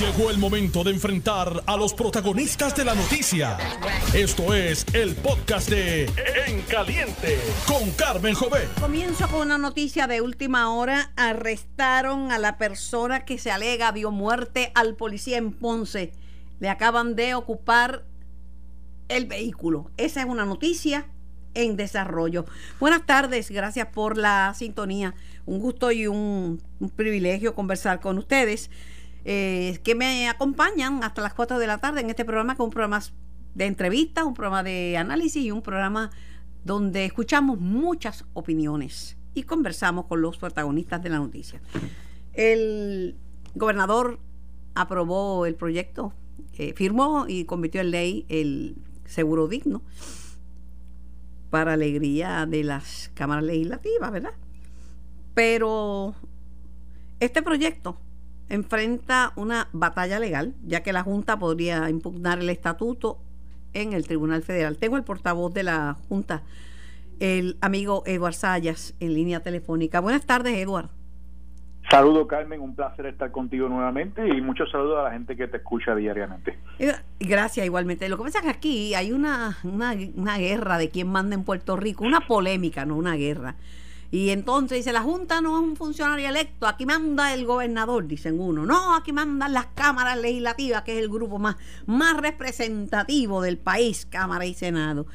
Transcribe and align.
Llegó 0.00 0.30
el 0.30 0.36
momento 0.36 0.84
de 0.84 0.90
enfrentar 0.90 1.62
a 1.64 1.74
los 1.74 1.94
protagonistas 1.94 2.76
de 2.76 2.84
la 2.84 2.94
noticia. 2.94 3.56
Esto 4.12 4.52
es 4.52 4.84
el 4.92 5.14
podcast 5.14 5.70
de 5.70 6.04
En 6.46 6.60
Caliente 6.68 7.38
con 7.66 7.90
Carmen 7.92 8.34
Jové. 8.34 8.68
Comienzo 8.78 9.26
con 9.28 9.46
una 9.46 9.56
noticia 9.56 10.06
de 10.06 10.20
última 10.20 10.70
hora. 10.70 11.12
Arrestaron 11.16 12.30
a 12.30 12.38
la 12.38 12.58
persona 12.58 13.24
que 13.24 13.38
se 13.38 13.50
alega 13.50 13.90
dio 13.92 14.10
muerte 14.10 14.70
al 14.74 14.96
policía 14.96 15.38
en 15.38 15.52
Ponce. 15.52 16.12
Le 16.60 16.68
acaban 16.68 17.16
de 17.16 17.34
ocupar 17.34 18.04
el 19.08 19.24
vehículo. 19.24 19.90
Esa 19.96 20.20
es 20.20 20.26
una 20.26 20.44
noticia 20.44 21.06
en 21.54 21.74
desarrollo. 21.76 22.44
Buenas 22.78 23.06
tardes, 23.06 23.50
gracias 23.50 23.88
por 23.94 24.18
la 24.18 24.52
sintonía. 24.54 25.14
Un 25.46 25.58
gusto 25.58 25.90
y 25.90 26.06
un, 26.06 26.60
un 26.80 26.90
privilegio 26.90 27.54
conversar 27.54 28.00
con 28.00 28.18
ustedes 28.18 28.68
eh, 29.28 29.80
que 29.82 29.96
me 29.96 30.28
acompañan 30.28 31.02
hasta 31.02 31.20
las 31.20 31.34
4 31.34 31.58
de 31.58 31.66
la 31.66 31.78
tarde 31.78 32.00
en 32.00 32.10
este 32.10 32.24
programa, 32.24 32.54
que 32.54 32.62
es 32.62 32.64
un 32.64 32.70
programa 32.70 33.02
de 33.56 33.66
entrevistas, 33.66 34.24
un 34.24 34.34
programa 34.34 34.62
de 34.62 34.96
análisis 34.96 35.42
y 35.42 35.50
un 35.50 35.62
programa 35.62 36.12
donde 36.64 37.04
escuchamos 37.04 37.58
muchas 37.58 38.24
opiniones 38.34 39.16
y 39.34 39.42
conversamos 39.42 40.06
con 40.06 40.22
los 40.22 40.38
protagonistas 40.38 41.02
de 41.02 41.08
la 41.08 41.18
noticia. 41.18 41.60
El 42.34 43.16
gobernador 43.56 44.20
aprobó 44.76 45.44
el 45.44 45.56
proyecto, 45.56 46.12
eh, 46.56 46.72
firmó 46.74 47.24
y 47.26 47.46
convirtió 47.46 47.80
en 47.80 47.90
ley 47.90 48.26
el 48.28 48.76
seguro 49.06 49.48
digno 49.48 49.82
para 51.50 51.72
alegría 51.72 52.46
de 52.46 52.62
las 52.62 53.10
cámaras 53.14 53.42
legislativas, 53.42 54.12
¿verdad? 54.12 54.34
Pero 55.34 56.14
este 57.18 57.42
proyecto 57.42 57.98
enfrenta 58.48 59.32
una 59.36 59.68
batalla 59.72 60.18
legal, 60.18 60.54
ya 60.64 60.82
que 60.82 60.92
la 60.92 61.02
Junta 61.02 61.38
podría 61.38 61.88
impugnar 61.90 62.38
el 62.38 62.50
estatuto 62.50 63.18
en 63.72 63.92
el 63.92 64.06
Tribunal 64.06 64.42
Federal. 64.42 64.78
Tengo 64.78 64.96
el 64.96 65.04
portavoz 65.04 65.52
de 65.52 65.62
la 65.64 65.96
Junta, 66.08 66.42
el 67.20 67.56
amigo 67.60 68.02
Eduard 68.06 68.34
Sayas, 68.34 68.94
en 69.00 69.14
línea 69.14 69.40
telefónica. 69.40 70.00
Buenas 70.00 70.24
tardes, 70.26 70.56
Eduard. 70.56 70.88
Saludo 71.90 72.26
Carmen, 72.26 72.60
un 72.60 72.74
placer 72.74 73.06
estar 73.06 73.30
contigo 73.30 73.68
nuevamente 73.68 74.26
y 74.26 74.40
muchos 74.40 74.68
saludos 74.72 74.98
a 74.98 75.04
la 75.04 75.12
gente 75.12 75.36
que 75.36 75.46
te 75.46 75.58
escucha 75.58 75.94
diariamente. 75.94 76.58
Gracias 77.20 77.64
igualmente. 77.64 78.08
Lo 78.08 78.16
que 78.16 78.24
pasa 78.24 78.38
es 78.38 78.44
que 78.44 78.50
aquí 78.50 78.94
hay 78.94 79.12
una, 79.12 79.56
una, 79.62 79.94
una 80.16 80.36
guerra 80.36 80.78
de 80.78 80.88
quién 80.88 81.08
manda 81.08 81.36
en 81.36 81.44
Puerto 81.44 81.76
Rico, 81.76 82.04
una 82.04 82.22
polémica, 82.22 82.84
no 82.84 82.96
una 82.96 83.14
guerra. 83.14 83.54
Y 84.10 84.30
entonces 84.30 84.78
dice, 84.78 84.92
la 84.92 85.02
Junta 85.02 85.40
no 85.40 85.56
es 85.58 85.64
un 85.64 85.76
funcionario 85.76 86.28
electo, 86.28 86.66
aquí 86.66 86.86
manda 86.86 87.34
el 87.34 87.44
gobernador, 87.44 88.06
dicen 88.06 88.40
uno. 88.40 88.64
No, 88.64 88.94
aquí 88.94 89.12
mandan 89.12 89.52
las 89.52 89.66
cámaras 89.66 90.18
legislativas, 90.18 90.82
que 90.82 90.92
es 90.92 90.98
el 90.98 91.08
grupo 91.08 91.38
más, 91.38 91.56
más 91.86 92.16
representativo 92.16 93.42
del 93.42 93.58
país, 93.58 94.06
Cámara 94.06 94.46
y 94.46 94.54
Senado. 94.54 95.06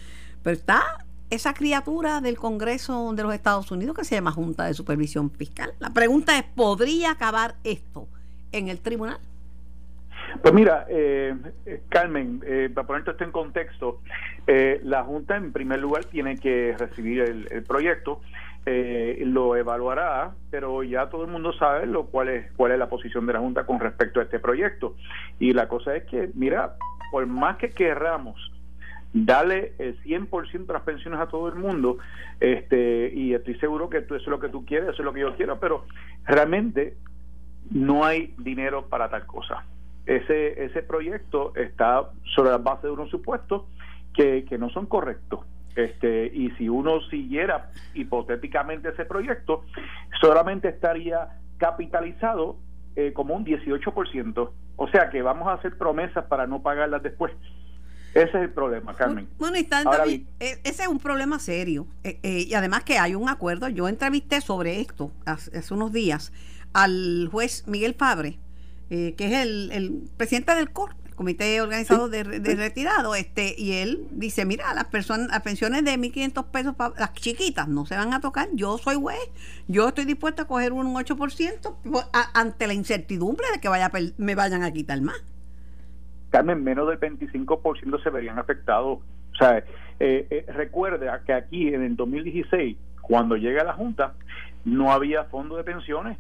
Pero 0.43 0.57
está 0.57 0.83
esa 1.29 1.53
criatura 1.53 2.19
del 2.19 2.37
Congreso 2.37 3.13
de 3.13 3.23
los 3.23 3.33
Estados 3.33 3.71
Unidos 3.71 3.95
que 3.95 4.03
se 4.03 4.15
llama 4.15 4.31
Junta 4.31 4.65
de 4.65 4.73
Supervisión 4.73 5.31
Fiscal. 5.31 5.73
La 5.79 5.91
pregunta 5.91 6.37
es, 6.37 6.43
¿podría 6.43 7.11
acabar 7.11 7.55
esto 7.63 8.07
en 8.51 8.67
el 8.67 8.81
tribunal? 8.81 9.19
Pues 10.41 10.53
mira, 10.53 10.85
eh, 10.89 11.33
Carmen, 11.89 12.41
eh, 12.45 12.69
para 12.73 12.87
poner 12.87 13.07
esto 13.07 13.23
en 13.23 13.31
contexto, 13.31 14.01
eh, 14.47 14.79
la 14.83 15.03
Junta 15.03 15.37
en 15.37 15.51
primer 15.51 15.79
lugar 15.79 16.05
tiene 16.05 16.37
que 16.37 16.75
recibir 16.77 17.21
el 17.21 17.63
proyecto 17.63 18.21
eh, 18.65 19.23
lo 19.25 19.55
evaluará, 19.55 20.35
pero 20.51 20.83
ya 20.83 21.09
todo 21.09 21.23
el 21.23 21.31
mundo 21.31 21.51
sabe 21.53 21.87
lo 21.87 22.05
cuál 22.05 22.29
es 22.29 22.51
cuál 22.53 22.71
es 22.71 22.79
la 22.79 22.89
posición 22.89 23.25
de 23.25 23.33
la 23.33 23.39
Junta 23.39 23.65
con 23.65 23.79
respecto 23.79 24.19
a 24.19 24.23
este 24.23 24.39
proyecto. 24.39 24.95
Y 25.39 25.53
la 25.53 25.67
cosa 25.67 25.95
es 25.95 26.03
que, 26.03 26.29
mira, 26.35 26.75
por 27.11 27.25
más 27.25 27.57
que 27.57 27.71
querramos 27.71 28.51
darle 29.13 29.73
el 29.79 30.01
100% 30.03 30.67
de 30.67 30.73
las 30.73 30.83
pensiones 30.83 31.19
a 31.19 31.27
todo 31.27 31.49
el 31.49 31.55
mundo, 31.55 31.97
este 32.39 33.11
y 33.13 33.33
estoy 33.33 33.55
seguro 33.55 33.89
que 33.89 34.01
tú, 34.01 34.15
eso 34.15 34.25
es 34.25 34.29
lo 34.29 34.39
que 34.39 34.49
tú 34.49 34.63
quieres, 34.65 34.89
eso 34.89 35.01
es 35.01 35.05
lo 35.05 35.13
que 35.13 35.21
yo 35.21 35.35
quiero, 35.35 35.59
pero 35.59 35.85
realmente 36.25 36.95
no 37.71 38.05
hay 38.05 38.33
dinero 38.37 38.87
para 38.87 39.09
tal 39.09 39.25
cosa. 39.25 39.65
Ese, 40.05 40.63
ese 40.63 40.83
proyecto 40.83 41.53
está 41.55 42.09
sobre 42.35 42.51
la 42.51 42.57
base 42.57 42.87
de 42.87 42.93
unos 42.93 43.09
supuestos 43.09 43.63
que, 44.13 44.45
que 44.45 44.57
no 44.57 44.69
son 44.69 44.85
correctos. 44.85 45.41
Este, 45.75 46.25
y 46.33 46.51
si 46.51 46.67
uno 46.67 47.01
siguiera 47.09 47.71
hipotéticamente 47.93 48.89
ese 48.89 49.05
proyecto, 49.05 49.63
solamente 50.19 50.67
estaría 50.67 51.29
capitalizado 51.57 52.57
eh, 52.95 53.13
como 53.13 53.35
un 53.35 53.45
18%. 53.45 54.49
O 54.75 54.87
sea 54.89 55.09
que 55.09 55.21
vamos 55.21 55.47
a 55.47 55.53
hacer 55.53 55.77
promesas 55.77 56.25
para 56.25 56.47
no 56.47 56.61
pagarlas 56.61 57.03
después. 57.03 57.31
Ese 58.13 58.27
es 58.27 58.35
el 58.35 58.49
problema, 58.49 58.93
Carmen. 58.95 59.29
Bueno, 59.37 59.55
está, 59.55 59.83
e, 60.05 60.25
ese 60.39 60.83
es 60.83 60.87
un 60.87 60.99
problema 60.99 61.39
serio. 61.39 61.87
Eh, 62.03 62.19
eh, 62.23 62.45
y 62.49 62.53
además 62.53 62.83
que 62.83 62.97
hay 62.97 63.15
un 63.15 63.29
acuerdo. 63.29 63.69
Yo 63.69 63.87
entrevisté 63.87 64.41
sobre 64.41 64.81
esto 64.81 65.11
hace, 65.25 65.73
unos 65.73 65.93
días 65.93 66.33
al 66.73 67.29
juez 67.31 67.65
Miguel 67.67 67.93
Fabre, 67.93 68.39
que 68.89 69.15
es 69.17 69.31
el, 69.31 69.71
el 69.71 70.09
presidente 70.17 70.53
del 70.53 70.71
COR, 70.71 70.95
comité 71.21 71.61
organizado 71.61 72.09
de, 72.09 72.23
retirado, 72.23 73.13
este, 73.13 73.53
y 73.55 73.73
él 73.73 74.07
dice, 74.09 74.43
mira, 74.43 74.73
las 74.73 74.85
personas, 74.85 75.27
las 75.27 75.41
pensiones 75.41 75.85
de 75.85 75.91
1.500 75.91 76.45
pesos, 76.45 76.75
para 76.75 76.95
las 76.97 77.13
chiquitas, 77.13 77.67
no 77.67 77.85
se 77.85 77.95
van 77.95 78.11
a 78.15 78.21
tocar, 78.21 78.47
yo 78.53 78.79
soy 78.79 78.95
juez, 78.95 79.19
yo 79.67 79.89
estoy 79.89 80.05
dispuesto 80.05 80.41
a 80.41 80.45
coger 80.45 80.73
un 80.73 80.95
8% 80.95 82.09
ante 82.33 82.65
la 82.65 82.73
incertidumbre 82.73 83.45
de 83.53 83.61
que 83.61 83.69
vaya 83.69 83.91
me 84.17 84.33
vayan 84.33 84.63
a 84.63 84.71
quitar 84.71 84.99
más. 85.01 85.23
Carmen, 86.31 86.63
menos 86.63 86.87
del 86.89 86.99
25% 86.99 88.01
se 88.01 88.09
verían 88.09 88.39
afectados. 88.39 88.97
O 89.33 89.35
sea, 89.37 89.59
eh, 89.59 89.63
eh, 89.99 90.45
recuerda 90.47 91.21
que 91.23 91.33
aquí 91.33 91.67
en 91.67 91.83
el 91.83 91.95
2016, 91.95 92.77
cuando 93.01 93.35
llega 93.35 93.63
la 93.63 93.73
Junta, 93.73 94.13
no 94.65 94.91
había 94.91 95.25
fondo 95.25 95.55
de 95.55 95.63
pensiones 95.63 96.17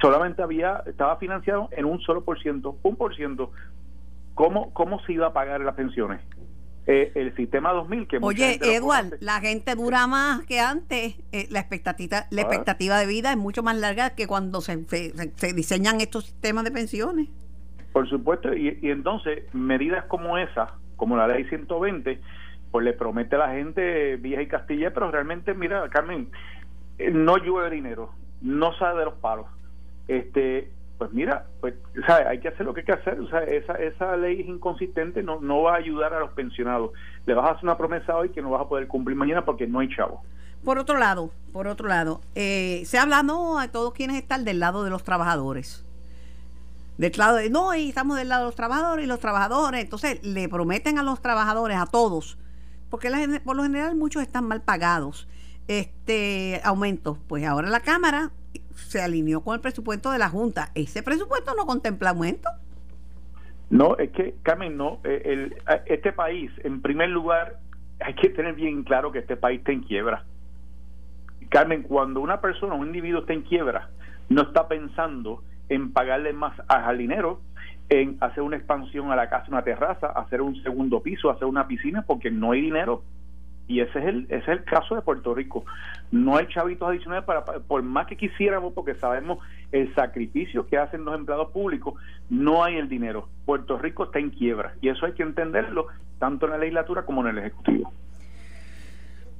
solamente 0.00 0.42
había 0.42 0.82
estaba 0.86 1.16
financiado 1.16 1.68
en 1.72 1.84
un 1.84 2.00
solo 2.00 2.24
por 2.24 2.40
ciento, 2.40 2.76
un 2.82 2.96
por 2.96 3.14
ciento. 3.16 3.52
¿Cómo, 4.34 4.72
cómo 4.72 5.00
se 5.04 5.12
iba 5.12 5.28
a 5.28 5.32
pagar 5.32 5.60
las 5.60 5.74
pensiones? 5.74 6.20
Eh, 6.86 7.12
el 7.14 7.34
sistema 7.34 7.72
2000 7.72 8.06
que 8.06 8.18
Oye, 8.20 8.58
Edward, 8.62 9.16
la 9.20 9.40
gente 9.40 9.74
dura 9.74 10.06
más 10.06 10.44
que 10.44 10.60
antes. 10.60 11.16
Eh, 11.32 11.46
la 11.50 11.60
expectativa 11.60 12.26
la 12.30 12.42
ah. 12.42 12.44
expectativa 12.44 12.98
de 12.98 13.06
vida 13.06 13.30
es 13.30 13.38
mucho 13.38 13.62
más 13.62 13.76
larga 13.76 14.10
que 14.10 14.26
cuando 14.26 14.60
se, 14.60 14.84
se, 14.84 15.52
diseñan 15.54 16.00
estos 16.02 16.26
sistemas 16.26 16.64
de 16.64 16.72
pensiones. 16.72 17.28
Por 17.92 18.08
supuesto, 18.08 18.52
y, 18.54 18.78
y 18.82 18.90
entonces 18.90 19.44
medidas 19.54 20.04
como 20.06 20.36
esa, 20.36 20.74
como 20.96 21.16
la 21.16 21.26
ley 21.26 21.44
120, 21.44 22.20
pues 22.70 22.84
le 22.84 22.92
promete 22.92 23.36
a 23.36 23.38
la 23.38 23.52
gente 23.52 24.16
vieja 24.16 24.42
y 24.42 24.48
Castilla, 24.48 24.92
pero 24.92 25.10
realmente, 25.10 25.54
mira, 25.54 25.88
Carmen, 25.88 26.28
eh, 26.98 27.10
no 27.10 27.38
llueve 27.38 27.70
dinero, 27.70 28.10
no 28.42 28.74
sabe 28.74 28.98
de 28.98 29.04
los 29.06 29.14
palos. 29.14 29.46
Este, 30.08 30.70
pues 30.98 31.12
mira, 31.12 31.46
pues 31.60 31.74
hay 32.08 32.38
que 32.40 32.48
hacer 32.48 32.64
lo 32.64 32.72
que 32.72 32.80
hay 32.80 32.86
que 32.86 32.92
hacer, 32.92 33.18
o 33.18 33.28
sea, 33.28 33.40
esa, 33.40 33.74
esa 33.74 34.16
ley 34.16 34.40
es 34.40 34.46
inconsistente, 34.46 35.22
no, 35.22 35.40
no 35.40 35.62
va 35.62 35.74
a 35.74 35.78
ayudar 35.78 36.14
a 36.14 36.20
los 36.20 36.30
pensionados. 36.32 36.92
Le 37.26 37.34
vas 37.34 37.46
a 37.46 37.50
hacer 37.52 37.64
una 37.64 37.76
promesa 37.76 38.16
hoy 38.16 38.30
que 38.30 38.42
no 38.42 38.50
vas 38.50 38.62
a 38.62 38.68
poder 38.68 38.86
cumplir 38.86 39.16
mañana 39.16 39.44
porque 39.44 39.66
no 39.66 39.80
hay 39.80 39.88
chavo. 39.88 40.22
Por 40.64 40.78
otro 40.78 40.96
lado, 40.96 41.30
por 41.52 41.66
otro 41.66 41.88
lado, 41.88 42.20
eh, 42.34 42.82
se 42.86 42.98
habla 42.98 43.22
no 43.22 43.58
a 43.58 43.68
todos 43.68 43.92
quienes 43.92 44.16
están 44.16 44.44
del 44.44 44.60
lado 44.60 44.84
de 44.84 44.90
los 44.90 45.04
trabajadores. 45.04 45.84
Del 46.96 47.12
lado 47.16 47.36
de, 47.36 47.50
no, 47.50 47.74
y 47.74 47.88
estamos 47.88 48.16
del 48.16 48.28
lado 48.28 48.42
de 48.42 48.48
los 48.48 48.54
trabajadores 48.54 49.04
y 49.04 49.08
los 49.08 49.18
trabajadores, 49.18 49.82
entonces 49.82 50.24
le 50.24 50.48
prometen 50.48 50.98
a 50.98 51.02
los 51.02 51.20
trabajadores, 51.20 51.76
a 51.76 51.86
todos, 51.86 52.38
porque 52.88 53.10
por 53.44 53.56
lo 53.56 53.64
general 53.64 53.96
muchos 53.96 54.22
están 54.22 54.46
mal 54.46 54.62
pagados, 54.62 55.28
este 55.66 56.60
aumento. 56.62 57.18
Pues 57.26 57.44
ahora 57.44 57.68
la 57.68 57.80
Cámara 57.80 58.30
se 58.74 59.02
alineó 59.02 59.42
con 59.42 59.54
el 59.54 59.60
presupuesto 59.60 60.10
de 60.10 60.18
la 60.18 60.28
Junta. 60.28 60.70
¿Ese 60.74 61.02
presupuesto 61.02 61.54
no 61.54 61.66
contempla 61.66 62.10
aumento? 62.10 62.48
No, 63.70 63.96
es 63.96 64.10
que, 64.10 64.34
Carmen, 64.42 64.76
no. 64.76 65.00
Eh, 65.04 65.22
el, 65.24 65.56
este 65.86 66.12
país, 66.12 66.50
en 66.62 66.82
primer 66.82 67.08
lugar, 67.08 67.58
hay 68.00 68.14
que 68.14 68.28
tener 68.30 68.54
bien 68.54 68.84
claro 68.84 69.10
que 69.10 69.20
este 69.20 69.36
país 69.36 69.60
está 69.60 69.72
en 69.72 69.82
quiebra. 69.82 70.24
Carmen, 71.48 71.82
cuando 71.82 72.20
una 72.20 72.40
persona, 72.40 72.74
un 72.74 72.86
individuo 72.86 73.20
está 73.20 73.32
en 73.32 73.42
quiebra, 73.42 73.90
no 74.28 74.42
está 74.42 74.68
pensando 74.68 75.42
en 75.68 75.92
pagarle 75.92 76.32
más 76.32 76.54
al 76.68 76.98
dinero, 76.98 77.40
en 77.88 78.16
hacer 78.20 78.42
una 78.42 78.56
expansión 78.56 79.10
a 79.10 79.16
la 79.16 79.28
casa, 79.28 79.46
una 79.48 79.62
terraza, 79.62 80.08
hacer 80.08 80.40
un 80.40 80.60
segundo 80.62 81.02
piso, 81.02 81.30
hacer 81.30 81.46
una 81.46 81.66
piscina, 81.66 82.02
porque 82.02 82.30
no 82.30 82.52
hay 82.52 82.60
dinero 82.60 83.02
y 83.66 83.80
ese 83.80 83.98
es 83.98 84.04
el 84.04 84.24
ese 84.24 84.36
es 84.36 84.48
el 84.48 84.64
caso 84.64 84.94
de 84.94 85.02
Puerto 85.02 85.34
Rico. 85.34 85.64
No 86.10 86.36
hay 86.36 86.46
chavitos 86.48 86.88
adicionales 86.88 87.24
para, 87.24 87.44
por 87.44 87.82
más 87.82 88.06
que 88.06 88.16
quisiéramos 88.16 88.72
porque 88.72 88.94
sabemos 88.94 89.38
el 89.72 89.92
sacrificio 89.94 90.66
que 90.66 90.76
hacen 90.76 91.04
los 91.04 91.14
empleados 91.14 91.50
públicos 91.50 91.94
no 92.28 92.62
hay 92.62 92.76
el 92.76 92.88
dinero. 92.88 93.28
Puerto 93.46 93.78
Rico 93.78 94.04
está 94.04 94.18
en 94.18 94.30
quiebra 94.30 94.74
y 94.80 94.88
eso 94.88 95.06
hay 95.06 95.12
que 95.12 95.22
entenderlo 95.22 95.86
tanto 96.18 96.46
en 96.46 96.52
la 96.52 96.58
legislatura 96.58 97.04
como 97.04 97.22
en 97.22 97.28
el 97.28 97.38
ejecutivo. 97.38 97.92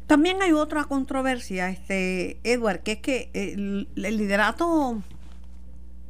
También 0.06 0.43
hay 0.43 0.53
otra 0.53 0.85
controversia 0.85 1.71
este 1.71 2.38
Edward 2.44 2.81
que 2.81 2.93
es 2.93 2.99
que 2.99 3.31
el, 3.32 3.88
liderato 3.94 5.03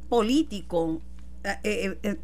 político 0.09 1.01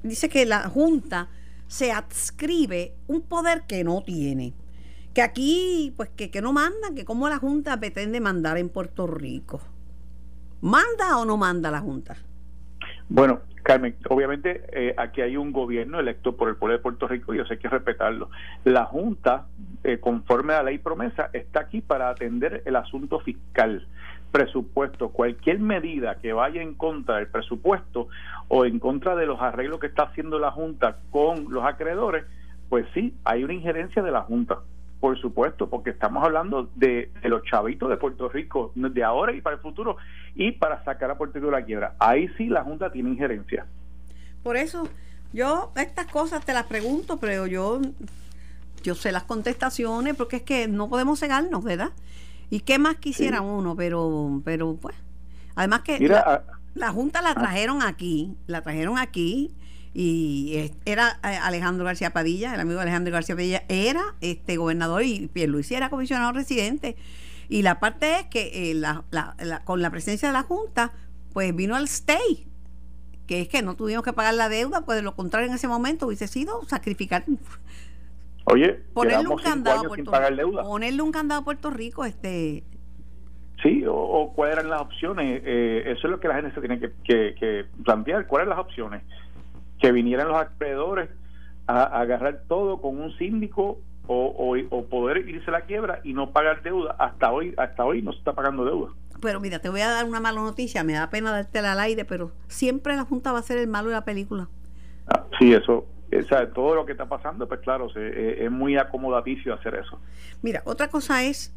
dice 0.03 0.29
que 0.29 0.45
la 0.45 0.67
Junta 0.67 1.29
se 1.67 1.91
adscribe 1.91 2.93
un 3.07 3.21
poder 3.21 3.63
que 3.67 3.83
no 3.83 4.01
tiene. 4.01 4.53
Que 5.13 5.21
aquí, 5.21 5.93
pues 5.97 6.09
que, 6.09 6.31
que 6.31 6.41
no 6.41 6.53
manda, 6.53 6.93
que 6.95 7.05
como 7.05 7.27
la 7.27 7.37
Junta 7.37 7.79
pretende 7.79 8.21
mandar 8.21 8.57
en 8.57 8.69
Puerto 8.69 9.07
Rico. 9.07 9.61
¿Manda 10.61 11.17
o 11.17 11.25
no 11.25 11.37
manda 11.37 11.71
la 11.71 11.79
Junta? 11.81 12.15
Bueno, 13.09 13.41
Carmen, 13.63 13.95
obviamente 14.09 14.63
eh, 14.71 14.95
aquí 14.97 15.21
hay 15.21 15.37
un 15.37 15.51
gobierno 15.51 15.99
electo 15.99 16.35
por 16.35 16.49
el 16.49 16.55
pueblo 16.55 16.77
de 16.77 16.81
Puerto 16.81 17.07
Rico 17.07 17.33
y 17.33 17.39
eso 17.39 17.51
hay 17.51 17.59
que 17.59 17.67
respetarlo. 17.67 18.29
La 18.63 18.85
Junta, 18.85 19.47
eh, 19.83 19.99
conforme 19.99 20.53
a 20.53 20.57
la 20.57 20.63
ley 20.63 20.77
promesa, 20.77 21.29
está 21.33 21.61
aquí 21.61 21.81
para 21.81 22.09
atender 22.09 22.63
el 22.65 22.75
asunto 22.75 23.19
fiscal, 23.19 23.87
presupuesto, 24.31 25.09
cualquier 25.09 25.59
medida 25.59 26.15
que 26.15 26.33
vaya 26.33 26.61
en 26.61 26.73
contra 26.73 27.17
del 27.17 27.27
presupuesto 27.27 28.07
o 28.47 28.65
en 28.65 28.79
contra 28.79 29.15
de 29.15 29.25
los 29.25 29.41
arreglos 29.41 29.79
que 29.79 29.87
está 29.87 30.03
haciendo 30.03 30.39
la 30.39 30.51
Junta 30.51 30.97
con 31.11 31.51
los 31.51 31.63
acreedores, 31.63 32.25
pues 32.69 32.87
sí, 32.93 33.13
hay 33.25 33.43
una 33.43 33.53
injerencia 33.53 34.01
de 34.01 34.11
la 34.11 34.21
Junta. 34.21 34.59
Por 35.01 35.19
supuesto, 35.19 35.67
porque 35.67 35.89
estamos 35.89 36.23
hablando 36.23 36.69
de, 36.75 37.11
los 37.23 37.41
chavitos 37.43 37.89
de 37.89 37.97
Puerto 37.97 38.29
Rico, 38.29 38.71
de 38.75 39.03
ahora 39.03 39.33
y 39.33 39.41
para 39.41 39.55
el 39.55 39.61
futuro, 39.61 39.97
y 40.35 40.51
para 40.51 40.83
sacar 40.85 41.09
a 41.09 41.17
Puerto 41.17 41.39
Rico 41.39 41.47
de 41.47 41.59
la 41.59 41.65
quiebra. 41.65 41.95
Ahí 41.97 42.29
sí 42.37 42.45
la 42.45 42.63
Junta 42.63 42.91
tiene 42.91 43.09
injerencia. 43.09 43.65
Por 44.43 44.57
eso, 44.57 44.87
yo 45.33 45.71
estas 45.75 46.05
cosas 46.05 46.45
te 46.45 46.53
las 46.53 46.67
pregunto, 46.67 47.17
pero 47.17 47.47
yo, 47.47 47.81
yo 48.83 48.93
sé 48.93 49.11
las 49.11 49.23
contestaciones, 49.23 50.15
porque 50.15 50.35
es 50.35 50.43
que 50.43 50.67
no 50.67 50.87
podemos 50.87 51.19
cegarnos, 51.19 51.63
¿verdad? 51.63 51.89
¿Y 52.51 52.59
qué 52.59 52.77
más 52.77 52.97
quisiera 52.97 53.41
uno? 53.41 53.75
Pero, 53.75 54.41
pero 54.45 54.77
pues, 54.79 54.95
además 55.55 55.81
que 55.81 55.99
la, 55.99 56.43
la, 56.75 56.91
Junta 56.91 57.23
la 57.23 57.31
ah. 57.31 57.35
trajeron 57.35 57.81
aquí, 57.81 58.37
la 58.45 58.61
trajeron 58.61 58.99
aquí 58.99 59.51
y 59.93 60.71
era 60.85 61.19
eh, 61.23 61.37
Alejandro 61.41 61.83
García 61.85 62.11
Padilla, 62.11 62.53
el 62.53 62.61
amigo 62.61 62.79
Alejandro 62.79 63.11
García 63.11 63.35
Padilla, 63.35 63.63
era 63.67 64.15
este 64.21 64.57
gobernador 64.57 65.03
y 65.03 65.27
Pierluisi 65.27 65.75
era 65.75 65.89
comisionado 65.89 66.31
residente. 66.31 66.95
Y 67.49 67.63
la 67.63 67.79
parte 67.79 68.19
es 68.19 68.25
que 68.27 68.71
eh, 68.71 68.81
con 69.65 69.81
la 69.81 69.89
presencia 69.89 70.29
de 70.29 70.33
la 70.33 70.43
Junta, 70.43 70.93
pues 71.33 71.53
vino 71.53 71.75
al 71.75 71.83
stay, 71.85 72.47
que 73.27 73.41
es 73.41 73.49
que 73.49 73.61
no 73.61 73.75
tuvimos 73.75 74.03
que 74.03 74.13
pagar 74.13 74.33
la 74.35 74.47
deuda, 74.47 74.85
pues 74.85 74.97
de 74.97 75.01
lo 75.01 75.15
contrario 75.15 75.49
en 75.49 75.55
ese 75.55 75.67
momento 75.67 76.07
hubiese 76.07 76.27
sido 76.27 76.63
sacrificar. 76.63 77.25
Oye, 78.45 78.81
ponerle 78.93 79.27
un 79.27 79.37
candado 79.37 79.81
a 79.81 79.83
Puerto 79.83 80.11
Rico. 80.11 80.61
Ponerle 80.63 81.01
un 81.01 81.11
candado 81.11 81.41
a 81.41 81.43
Puerto 81.43 81.69
Rico, 81.69 82.05
este. 82.05 82.63
Sí, 83.61 83.83
o, 83.87 84.31
cuáles 84.33 84.57
eran 84.57 84.69
las 84.69 84.81
opciones. 84.81 85.41
Eh, 85.45 85.83
eso 85.87 86.07
es 86.07 86.11
lo 86.11 86.19
que 86.19 86.27
la 86.29 86.35
gente 86.35 86.53
se 86.53 86.61
tiene 86.61 86.79
que, 86.79 86.91
que 87.03 87.65
plantear. 87.83 88.25
¿Cuáles 88.27 88.47
eran 88.47 88.57
las 88.57 88.65
opciones? 88.65 89.03
Que 89.81 89.91
vinieran 89.91 90.27
los 90.27 90.37
acreedores 90.37 91.09
a, 91.67 91.83
agarrar 91.83 92.43
todo 92.47 92.81
con 92.81 93.01
un 93.01 93.17
síndico 93.17 93.79
o, 94.07 94.55
o, 94.69 94.85
poder 94.85 95.29
irse 95.29 95.49
a 95.49 95.53
la 95.53 95.61
quiebra 95.61 96.01
y 96.03 96.13
no 96.13 96.31
pagar 96.31 96.63
deuda. 96.63 96.95
Hasta 96.99 97.31
hoy, 97.31 97.53
hasta 97.57 97.85
hoy 97.85 98.01
no 98.01 98.11
se 98.11 98.19
está 98.19 98.33
pagando 98.33 98.65
deuda. 98.65 98.91
Pero 99.21 99.39
mira, 99.39 99.59
te 99.59 99.69
voy 99.69 99.81
a 99.81 99.89
dar 99.89 100.05
una 100.05 100.19
mala 100.19 100.41
noticia, 100.41 100.83
me 100.83 100.93
da 100.93 101.09
pena 101.09 101.31
dártela 101.31 101.73
al 101.73 101.79
aire, 101.79 102.05
pero 102.05 102.31
siempre 102.47 102.95
la 102.95 103.05
Junta 103.05 103.31
va 103.31 103.39
a 103.39 103.43
ser 103.43 103.57
el 103.57 103.67
malo 103.67 103.89
de 103.89 103.95
la 103.95 104.03
película. 104.03 104.49
Ah, 105.07 105.25
sí, 105.39 105.53
eso, 105.53 105.85
todo 106.53 106.75
lo 106.75 106.85
que 106.85 106.93
está 106.93 107.07
pasando, 107.07 107.47
pues 107.47 107.61
claro, 107.61 107.89
se, 107.89 107.99
eh, 107.99 108.45
es 108.45 108.51
muy 108.51 108.77
acomodaticio 108.77 109.53
hacer 109.53 109.75
eso. 109.75 109.99
Mira, 110.41 110.61
otra 110.65 110.89
cosa 110.89 111.23
es, 111.23 111.53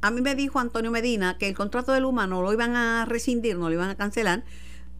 a 0.00 0.10
mí 0.10 0.20
me 0.20 0.34
dijo 0.34 0.58
Antonio 0.58 0.90
Medina 0.90 1.38
que 1.38 1.48
el 1.48 1.54
contrato 1.54 1.92
de 1.92 2.00
Luma 2.00 2.26
no 2.26 2.42
lo 2.42 2.52
iban 2.52 2.74
a 2.74 3.04
rescindir, 3.04 3.56
no 3.56 3.68
lo 3.68 3.74
iban 3.74 3.90
a 3.90 3.96
cancelar, 3.96 4.42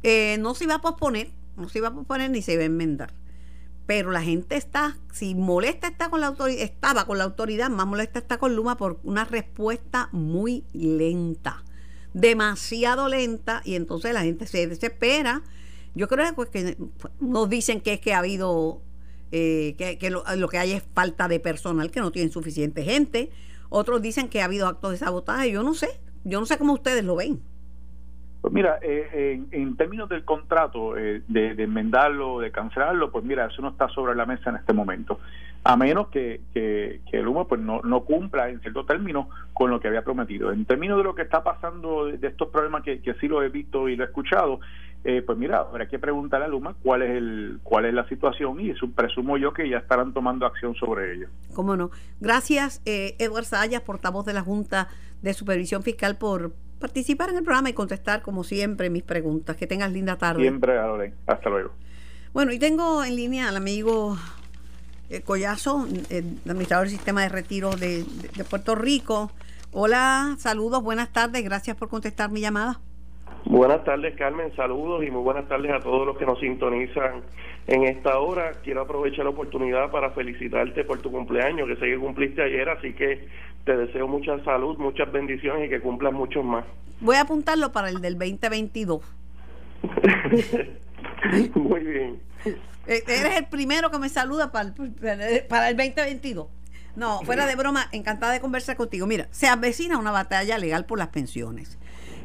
eh, 0.03 0.37
no 0.39 0.55
se 0.55 0.65
iba 0.65 0.77
a 0.77 0.81
posponer, 0.81 1.31
no 1.59 1.69
se 1.69 1.79
iba 1.79 1.89
a 1.89 1.95
poner 1.95 2.31
ni 2.31 2.43
se 2.43 2.55
iba 2.55 2.63
a 2.63 2.67
enmendar. 2.67 3.13
Pero 3.87 4.11
la 4.11 4.23
gente 4.23 4.57
está, 4.57 4.99
si 5.13 5.35
molesta 5.35 5.89
está 5.89 6.11
con 6.11 6.21
la 6.21 6.27
autoridad, 6.27 6.63
estaba 6.63 7.07
con 7.07 7.19
la 7.19 7.25
autoridad, 7.25 7.71
más 7.71 7.87
molesta 7.87 8.19
está 8.19 8.39
con 8.39 8.55
Luma 8.55 8.77
por 8.77 9.01
una 9.03 9.25
respuesta 9.25 10.11
muy 10.13 10.65
lenta, 10.75 11.65
demasiado 12.13 13.09
lenta, 13.09 13.63
y 13.65 13.77
entonces 13.77 14.13
la 14.13 14.23
gente 14.23 14.47
se 14.47 14.67
desespera. 14.67 15.43
Yo 15.95 16.07
creo 16.07 16.27
que, 16.27 16.33
pues, 16.35 16.77
nos 17.19 17.49
dicen 17.49 17.81
que 17.81 17.95
es 17.95 18.01
que 18.01 18.13
ha 18.13 18.19
habido, 18.19 18.83
eh, 19.33 19.75
que, 19.99 20.11
lo, 20.11 20.23
lo, 20.37 20.49
que 20.49 20.59
hay 20.59 20.73
es 20.73 20.83
falta 20.95 21.27
de 21.27 21.41
personal, 21.41 21.91
que 21.91 22.01
no 22.01 22.13
tienen 22.13 22.31
suficiente 22.31 22.85
gente. 22.85 23.31
Otros 23.71 24.03
dicen 24.03 24.29
que 24.29 24.43
ha 24.43 24.45
habido 24.45 24.67
actos 24.67 24.93
de 24.93 24.99
sabotaje. 24.99 25.51
Yo 25.51 25.63
no 25.63 25.73
sé, 25.73 25.89
yo 26.25 26.41
no 26.41 26.47
sé 26.47 26.59
cómo 26.59 26.75
ustedes 26.75 27.05
lo 27.05 27.17
ven. 27.17 27.43
Pues 28.40 28.55
mira, 28.55 28.79
eh, 28.82 29.43
en, 29.50 29.76
términos 29.76 30.08
del 30.08 30.25
contrato, 30.25 30.96
eh, 30.96 31.23
de, 31.26 31.50
enmendarlo, 31.62 32.38
de 32.38 32.52
cancelarlo, 32.52 33.11
pues 33.11 33.25
mira, 33.25 33.46
eso 33.46 33.62
no 33.62 33.70
está 33.70 33.88
sobre 33.88 34.14
la 34.14 34.26
mesa 34.26 34.50
en 34.50 34.56
este 34.56 34.73
momento. 34.73 35.19
A 35.64 35.76
menos 35.76 36.08
que, 36.08 36.40
que, 36.55 37.00
el 37.11 37.26
humo 37.26 37.49
pues 37.49 37.61
no, 37.61 37.81
no 37.82 38.05
cumpla 38.05 38.49
en 38.49 38.61
cierto 38.61 38.87
término 38.87 39.29
con 39.52 39.70
lo 39.70 39.81
que 39.81 39.88
había 39.88 40.02
prometido. 40.02 40.52
En 40.52 40.64
términos 40.64 40.99
de 40.99 41.05
lo 41.05 41.17
que 41.17 41.23
está 41.23 41.43
pasando, 41.43 42.06
de, 42.06 42.26
estos 42.26 42.49
problemas 42.49 42.85
que, 42.85 43.02
que, 43.02 43.14
sí 43.14 43.26
lo 43.26 43.43
he 43.43 43.49
visto 43.49 43.88
y 43.88 43.96
lo 43.96 44.05
he 44.05 44.06
escuchado, 44.06 44.61
eh, 45.05 45.23
pues 45.23 45.38
mira, 45.38 45.58
habrá 45.61 45.88
que 45.88 45.99
preguntar 45.99 46.43
a 46.43 46.49
Luma 46.49 46.75
cuál 46.82 47.02
es 47.02 47.11
el 47.11 47.61
cuál 47.62 47.85
es 47.85 47.94
la 47.94 48.08
situación 48.08 48.61
y 48.61 48.73
presumo 48.88 49.37
yo 49.37 49.52
que 49.52 49.69
ya 49.69 49.79
estarán 49.79 50.12
tomando 50.12 50.44
acción 50.44 50.75
sobre 50.75 51.14
ello. 51.14 51.29
¿Cómo 51.55 51.76
no? 51.76 51.90
Gracias, 52.20 52.82
eh, 52.85 53.14
Edward 53.19 53.44
Sayas, 53.44 53.82
portavoz 53.82 54.26
de 54.26 54.32
la 54.32 54.43
Junta 54.43 54.88
de 55.23 55.35
Supervisión 55.35 55.82
Fiscal, 55.82 56.19
por 56.19 56.52
participar 56.79 57.31
en 57.31 57.37
el 57.37 57.45
programa 57.45 57.71
y 57.71 57.73
contestar, 57.73 58.23
como 58.23 58.45
siempre, 58.45 58.91
mis 58.91 59.03
preguntas. 59.03 59.57
Que 59.57 59.67
tengas 59.67 59.93
linda 59.93 60.17
tarde. 60.17 60.43
Siempre, 60.43 60.79
Hasta 61.27 61.51
luego. 61.51 61.71
Bueno, 62.33 62.53
y 62.53 62.59
tengo 62.59 63.05
en 63.05 63.17
línea 63.17 63.49
al 63.49 63.57
amigo 63.57 64.17
eh, 65.11 65.23
Collazo, 65.23 65.87
el 66.11 66.39
administrador 66.45 66.87
del 66.87 66.97
sistema 66.97 67.23
de 67.23 67.29
retiro 67.31 67.71
de, 67.77 68.05
de 68.37 68.45
Puerto 68.45 68.75
Rico. 68.75 69.31
Hola, 69.73 70.37
saludos, 70.39 70.83
buenas 70.83 71.13
tardes, 71.13 71.45
gracias 71.45 71.77
por 71.77 71.89
contestar 71.89 72.31
mi 72.31 72.41
llamada. 72.41 72.81
Buenas 73.45 73.83
tardes, 73.85 74.15
Carmen. 74.17 74.55
Saludos 74.57 75.05
y 75.07 75.11
muy 75.11 75.23
buenas 75.23 75.49
tardes 75.49 75.73
a 75.73 75.81
todos 75.81 76.07
los 76.07 76.19
que 76.19 76.27
nos 76.27 76.39
sintonizan 76.39 77.23
en 77.67 77.85
esta 77.85 78.19
hora. 78.19 78.53
Quiero 78.63 78.83
aprovechar 78.83 79.25
la 79.25 79.31
oportunidad 79.31 79.91
para 79.91 80.11
felicitarte 80.11 80.85
por 80.85 80.99
tu 81.01 81.11
cumpleaños, 81.11 81.69
que 81.69 81.77
sé 81.77 81.87
que 81.87 81.99
cumpliste 81.99 82.43
ayer, 82.43 82.69
así 82.69 82.93
que 82.93 83.27
te 83.69 83.76
deseo 83.76 84.09
mucha 84.09 84.43
salud, 84.44 84.79
muchas 84.79 85.12
bendiciones 85.12 85.67
y 85.67 85.69
que 85.69 85.79
cumplas 85.82 86.15
muchos 86.15 86.43
más. 86.43 86.65
Voy 87.00 87.17
a 87.17 87.20
apuntarlo 87.20 87.70
para 87.70 87.91
el 87.91 88.00
del 88.00 88.19
2022. 88.19 89.03
muy 91.55 91.81
bien. 91.81 92.23
Eh, 92.87 93.03
eres 93.06 93.37
el 93.37 93.47
primero 93.49 93.91
que 93.91 93.99
me 93.99 94.09
saluda 94.09 94.50
para 94.52 94.71
el, 94.71 95.45
para 95.50 95.69
el 95.69 95.76
2022. 95.76 96.47
No, 96.97 97.21
fuera 97.25 97.45
de 97.45 97.57
broma, 97.57 97.88
encantada 97.93 98.33
de 98.33 98.40
conversar 98.40 98.76
contigo. 98.76 99.07
Mira, 99.07 99.28
se 99.33 99.49
avecina 99.49 99.99
una 99.99 100.12
batalla 100.12 100.57
legal 100.57 100.87
por 100.87 100.99
las 100.99 101.09
pensiones. 101.09 101.78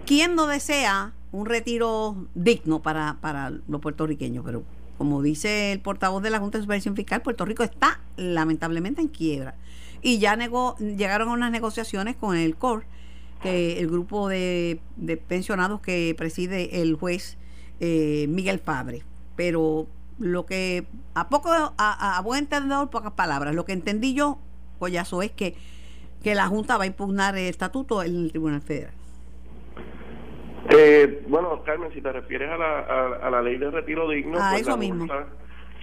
¿Quién 0.05 0.35
no 0.35 0.47
desea 0.47 1.11
un 1.33 1.45
retiro 1.45 2.29
digno 2.35 2.81
para, 2.81 3.17
para 3.19 3.51
los 3.67 3.81
puertorriqueños? 3.81 4.45
Pero 4.45 4.63
como 4.97 5.21
dice 5.21 5.73
el 5.73 5.81
portavoz 5.81 6.23
de 6.23 6.29
la 6.29 6.39
Junta 6.39 6.57
de 6.57 6.63
Supervisión 6.63 6.95
Fiscal, 6.95 7.21
Puerto 7.21 7.43
Rico 7.43 7.63
está 7.63 7.99
lamentablemente 8.15 9.01
en 9.01 9.09
quiebra. 9.09 9.55
Y 10.03 10.19
ya 10.19 10.37
llegaron 10.79 11.29
a 11.29 11.31
unas 11.31 11.49
negociaciones 11.49 12.15
con 12.15 12.37
el 12.37 12.55
COR, 12.55 12.83
que 13.41 13.79
el 13.79 13.87
grupo 13.87 14.27
de, 14.27 14.79
pensionados 15.27 15.81
que 15.81 16.13
preside 16.17 16.81
el 16.81 16.95
juez 16.95 17.37
eh, 17.79 18.27
Miguel 18.29 18.59
Fabre. 18.59 19.03
Pero 19.35 19.87
lo 20.19 20.45
que, 20.45 20.85
a 21.15 21.29
poco, 21.29 21.49
a, 21.51 22.17
a, 22.17 22.21
buen 22.21 22.43
entendedor, 22.43 22.89
pocas 22.89 23.13
palabras, 23.13 23.55
lo 23.55 23.65
que 23.65 23.71
entendí 23.71 24.13
yo, 24.13 24.37
Collazo, 24.77 25.21
es 25.21 25.31
que, 25.31 25.55
que 26.21 26.35
la 26.35 26.47
Junta 26.47 26.77
va 26.77 26.83
a 26.83 26.87
impugnar 26.87 27.37
el 27.37 27.47
estatuto 27.47 28.03
en 28.03 28.15
el 28.15 28.29
Tribunal 28.29 28.61
Federal. 28.61 28.93
Eh, 30.69 31.23
bueno, 31.27 31.61
Carmen, 31.63 31.91
si 31.93 32.01
te 32.01 32.11
refieres 32.11 32.49
a 32.49 32.57
la, 32.57 32.79
a, 33.21 33.29
la 33.29 33.41
ley 33.41 33.57
de 33.57 33.69
retiro 33.69 34.09
digno, 34.09 34.37
ah, 34.39 34.49
pues 34.51 34.61
eso 34.61 34.77
mismo. 34.77 35.07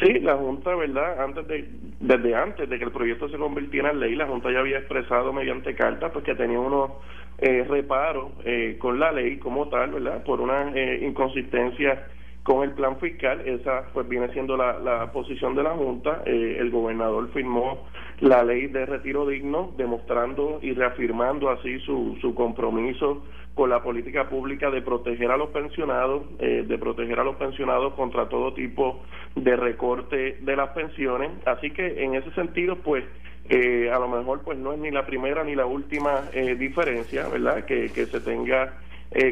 Sí, 0.01 0.21
la 0.21 0.37
Junta, 0.37 0.75
¿verdad? 0.75 1.23
Antes 1.23 1.47
de, 1.47 1.69
desde 2.01 2.35
antes 2.35 2.69
de 2.69 2.79
que 2.79 2.85
el 2.85 2.93
proyecto 2.93 3.29
se 3.29 3.39
convirtiera 3.39 3.91
en 3.91 4.01
ley, 4.01 4.15
la 4.17 4.27
Junta 4.27 4.51
ya 4.51 4.61
había 4.61 4.79
expresado 4.79 5.33
mediante 5.33 5.75
carta 5.75 6.13
pues 6.13 6.25
que 6.25 6.35
tenía 6.35 6.59
unos 6.59 6.93
eh, 7.39 7.65
reparos 7.69 8.33
eh, 8.45 8.77
con 8.79 8.99
la 8.99 9.13
ley 9.13 9.39
como 9.39 9.69
tal, 9.69 9.93
¿verdad? 9.93 10.23
Por 10.25 10.41
una 10.41 10.73
eh, 10.75 11.01
inconsistencia 11.03 12.07
con 12.43 12.63
el 12.63 12.73
plan 12.73 12.99
fiscal, 12.99 13.43
esa 13.47 13.85
pues 13.93 14.09
viene 14.09 14.33
siendo 14.33 14.57
la, 14.57 14.79
la 14.79 15.13
posición 15.13 15.55
de 15.55 15.63
la 15.63 15.71
Junta. 15.71 16.23
Eh, 16.25 16.57
el 16.59 16.71
gobernador 16.71 17.31
firmó 17.33 17.87
la 18.21 18.43
ley 18.43 18.67
de 18.67 18.87
retiro 18.87 19.27
digno, 19.27 19.73
demostrando 19.77 20.59
y 20.63 20.73
reafirmando 20.73 21.51
así 21.51 21.79
su, 21.81 22.17
su 22.21 22.35
compromiso 22.35 23.23
con 23.55 23.69
la 23.69 23.83
política 23.83 24.29
pública 24.29 24.71
de 24.71 24.81
proteger 24.81 25.31
a 25.31 25.37
los 25.37 25.51
pensionados, 25.51 26.23
eh, 26.39 26.65
de 26.67 26.79
proteger 26.79 27.19
a 27.21 27.25
los 27.25 27.37
pensionados 27.37 27.95
contra 27.95 28.29
todo 28.29 28.55
tipo 28.55 29.03
de 29.35 29.57
recorte 29.57 30.39
de 30.41 30.57
las 30.57 30.71
pensiones. 30.71 31.31
Así 31.45 31.71
que 31.71 32.03
en 32.03 32.15
ese 32.15 32.31
sentido, 32.33 32.77
pues 32.77 33.05
eh, 33.49 33.91
a 33.93 33.99
lo 33.99 34.09
mejor 34.09 34.43
pues 34.43 34.57
no 34.57 34.73
es 34.73 34.79
ni 34.79 34.91
la 34.91 35.05
primera 35.05 35.45
ni 35.45 35.55
la 35.55 35.67
última 35.67 36.23
eh, 36.33 36.55
diferencia, 36.55 37.29
¿verdad? 37.29 37.65
Que, 37.65 37.91
que 37.93 38.07
se 38.07 38.21
tenga 38.21 38.79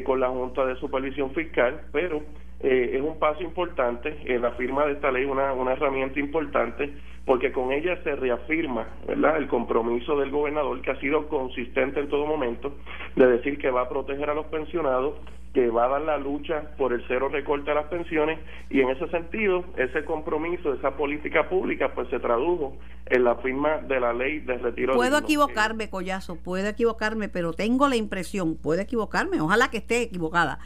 con 0.05 0.19
la 0.19 0.29
Junta 0.29 0.67
de 0.67 0.75
Supervisión 0.75 1.31
Fiscal, 1.31 1.83
pero 1.93 2.21
eh, 2.61 2.91
es 2.95 3.03
un 3.03 3.19
paso 3.19 3.43
importante, 3.43 4.17
en 4.25 4.43
la 4.43 4.53
firma 4.53 4.85
de 4.87 4.93
esta 4.93 5.11
ley 5.11 5.25
una, 5.25 5.53
una 5.53 5.73
herramienta 5.73 6.19
importante, 6.19 6.93
porque 7.25 7.53
con 7.53 7.73
ella 7.73 8.03
se 8.03 8.17
reafirma 8.17 8.89
¿verdad? 9.07 9.37
el 9.37 9.49
compromiso 9.49 10.19
del 10.19 10.31
gobernador 10.31 10.81
que 10.81 10.91
ha 10.91 11.01
sido 11.01 11.29
consistente 11.29 12.01
en 12.01 12.09
todo 12.09 12.27
momento 12.27 12.75
de 13.17 13.27
decir 13.27 13.59
que 13.59 13.71
va 13.71 13.83
a 13.83 13.89
proteger 13.89 14.31
a 14.31 14.35
los 14.35 14.47
pensionados 14.47 15.15
que 15.53 15.69
va 15.71 15.87
a 15.87 15.89
dar 15.89 16.03
la 16.03 16.19
lucha 16.19 16.71
por 16.77 16.93
el 16.93 17.03
cero 17.09 17.29
recorte 17.29 17.71
a 17.71 17.75
las 17.75 17.87
pensiones 17.87 18.39
y 18.71 18.81
en 18.81 18.91
ese 18.91 19.09
sentido 19.09 19.65
ese 19.77 20.05
compromiso, 20.05 20.73
esa 20.75 20.97
política 20.97 21.49
pública 21.49 21.93
pues 21.95 22.09
se 22.11 22.19
tradujo 22.19 22.77
en 23.07 23.25
la 23.25 23.37
firma 23.37 23.79
de 23.79 24.01
la 24.01 24.13
ley 24.13 24.41
de 24.41 24.59
retiro. 24.59 24.95
Puedo 24.95 25.19
equivocarme, 25.19 25.89
Collazo, 25.91 26.37
puedo 26.37 26.69
equivocarme, 26.69 27.29
pero 27.29 27.53
tengo 27.53 27.89
la 27.89 27.97
impresión, 27.97 28.57
puedo 28.57 28.81
equivocarme, 28.81 29.41
ojalá 29.41 29.69
que 29.71 29.79
esté 29.79 30.03
equivocada, 30.03 30.59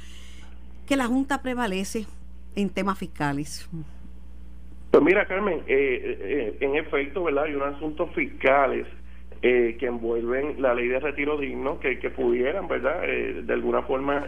que 0.87 0.97
la 0.97 1.07
Junta 1.07 1.43
prevalece 1.43 2.07
en 2.57 2.71
temas 2.71 2.99
fiscales. 2.99 3.69
Pues 4.91 5.03
mira, 5.03 5.27
Carmen, 5.27 5.61
eh, 5.61 5.65
eh, 5.69 6.19
eh, 6.21 6.57
en 6.61 6.77
efecto, 6.77 7.25
¿verdad? 7.25 7.45
Hay 7.45 7.55
unos 7.55 7.77
asuntos 7.77 8.11
fiscales 8.15 8.87
eh, 9.41 9.77
que 9.81 9.87
envuelven 9.87 10.61
la 10.61 10.75
ley 10.75 10.89
de 10.89 11.01
retiro 11.01 11.39
digno, 11.39 11.81
que, 11.81 11.99
que 11.99 12.11
pudieran, 12.11 12.69
¿verdad?, 12.69 13.03
eh, 13.05 13.43
de 13.43 13.53
alguna 13.55 13.83
forma 13.83 14.27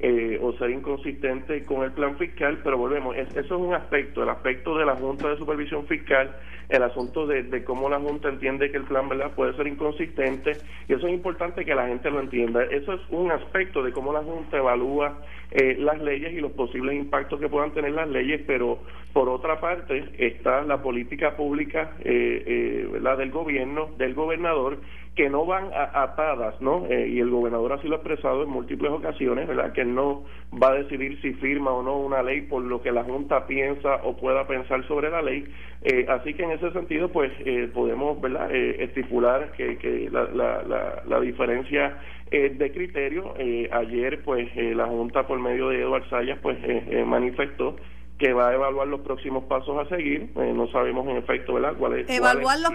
eh, 0.00 0.38
o 0.42 0.52
ser 0.58 0.70
inconsistente 0.70 1.64
con 1.64 1.84
el 1.84 1.92
plan 1.92 2.16
fiscal, 2.18 2.58
pero 2.64 2.76
volvemos, 2.76 3.16
eso 3.16 3.38
es 3.38 3.50
un 3.50 3.74
aspecto, 3.74 4.22
el 4.22 4.28
aspecto 4.28 4.76
de 4.76 4.84
la 4.84 4.96
Junta 4.96 5.28
de 5.28 5.36
Supervisión 5.36 5.86
Fiscal, 5.86 6.34
el 6.68 6.82
asunto 6.82 7.26
de, 7.26 7.62
cómo 7.64 7.88
la 7.88 8.00
Junta 8.00 8.28
entiende 8.28 8.70
que 8.70 8.78
el 8.78 8.84
plan 8.84 9.08
verdad 9.08 9.32
puede 9.32 9.54
ser 9.54 9.66
inconsistente, 9.66 10.52
y 10.88 10.94
eso 10.94 11.06
es 11.06 11.14
importante 11.14 11.64
que 11.64 11.74
la 11.74 11.86
gente 11.86 12.10
lo 12.10 12.20
entienda. 12.20 12.64
Eso 12.64 12.94
es 12.94 13.00
un 13.10 13.30
aspecto 13.30 13.82
de 13.82 13.92
cómo 13.92 14.12
la 14.12 14.22
Junta 14.22 14.58
evalúa 14.58 15.20
eh, 15.50 15.76
las 15.78 16.02
leyes 16.02 16.32
y 16.32 16.40
los 16.40 16.52
posibles 16.52 16.96
impactos 16.96 17.38
que 17.38 17.48
puedan 17.48 17.72
tener 17.72 17.92
las 17.92 18.08
leyes, 18.08 18.42
pero 18.46 18.80
por 19.14 19.28
otra 19.28 19.60
parte 19.60 20.10
está 20.18 20.62
la 20.64 20.82
política 20.82 21.36
pública 21.36 21.92
eh, 22.00 22.42
eh, 22.46 22.88
¿verdad? 22.92 23.16
del 23.16 23.30
gobierno, 23.30 23.90
del 23.96 24.12
gobernador, 24.12 24.78
que 25.14 25.30
no 25.30 25.46
van 25.46 25.70
atadas, 25.72 26.60
¿no? 26.60 26.86
Eh, 26.86 27.08
y 27.08 27.20
el 27.20 27.30
gobernador 27.30 27.74
así 27.74 27.86
lo 27.86 27.94
ha 27.94 27.98
expresado 27.98 28.42
en 28.42 28.48
múltiples 28.48 28.90
ocasiones, 28.90 29.46
¿verdad? 29.46 29.72
Que 29.72 29.84
no 29.84 30.24
va 30.60 30.70
a 30.70 30.74
decidir 30.74 31.20
si 31.22 31.34
firma 31.34 31.70
o 31.70 31.84
no 31.84 31.96
una 31.98 32.22
ley 32.22 32.42
por 32.42 32.64
lo 32.64 32.82
que 32.82 32.90
la 32.90 33.04
Junta 33.04 33.46
piensa 33.46 34.00
o 34.02 34.16
pueda 34.16 34.48
pensar 34.48 34.84
sobre 34.88 35.10
la 35.10 35.22
ley. 35.22 35.44
Eh, 35.82 36.06
así 36.08 36.34
que 36.34 36.42
en 36.42 36.50
ese 36.50 36.72
sentido, 36.72 37.10
pues 37.12 37.30
eh, 37.44 37.70
podemos, 37.72 38.20
¿verdad? 38.20 38.52
estipular 38.52 39.52
que, 39.52 39.78
que 39.78 40.10
la, 40.10 40.24
la, 40.24 41.02
la, 41.06 41.20
diferencia 41.20 41.96
de 42.30 42.72
criterio. 42.72 43.34
ayer, 43.70 44.22
pues 44.24 44.48
la 44.56 44.86
Junta 44.86 45.24
por 45.26 45.38
medio 45.38 45.68
de 45.68 45.82
Eduardo 45.82 46.08
Sayas, 46.08 46.38
pues 46.42 46.58
manifestó 47.06 47.76
que 48.18 48.32
va 48.32 48.50
a 48.50 48.54
evaluar 48.54 48.86
los 48.88 49.00
próximos 49.00 49.44
pasos 49.44 49.76
a 49.78 49.88
seguir. 49.88 50.30
Eh, 50.36 50.52
no 50.54 50.68
sabemos 50.68 51.06
en 51.08 51.16
efecto, 51.16 51.54
¿verdad? 51.54 51.74
¿Cuál 51.78 51.98
es, 51.98 52.10
evaluar 52.10 52.58
los, 52.60 52.72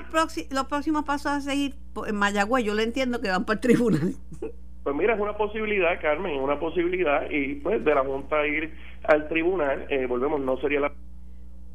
los 0.52 0.66
próximos 0.68 1.04
pasos 1.06 1.32
a 1.32 1.42
seguir 1.42 1.76
en 2.08 2.16
Mayagüez, 2.16 2.66
yo 2.66 2.74
le 2.74 2.84
entiendo 2.84 3.22
que 3.22 3.30
van 3.30 3.46
para 3.46 3.56
el 3.56 3.62
tribunal. 3.62 4.14
Pues 4.82 4.96
mira, 4.96 5.14
es 5.14 5.20
una 5.20 5.36
posibilidad, 5.36 6.02
Carmen, 6.02 6.36
es 6.36 6.42
una 6.42 6.58
posibilidad 6.58 7.30
y 7.30 7.56
pues 7.56 7.84
de 7.84 7.94
la 7.94 8.02
Junta 8.04 8.48
ir 8.48 8.74
al 9.04 9.28
tribunal, 9.28 9.86
eh, 9.90 10.06
volvemos, 10.08 10.40
no 10.40 10.58
sería 10.62 10.80
la 10.80 10.94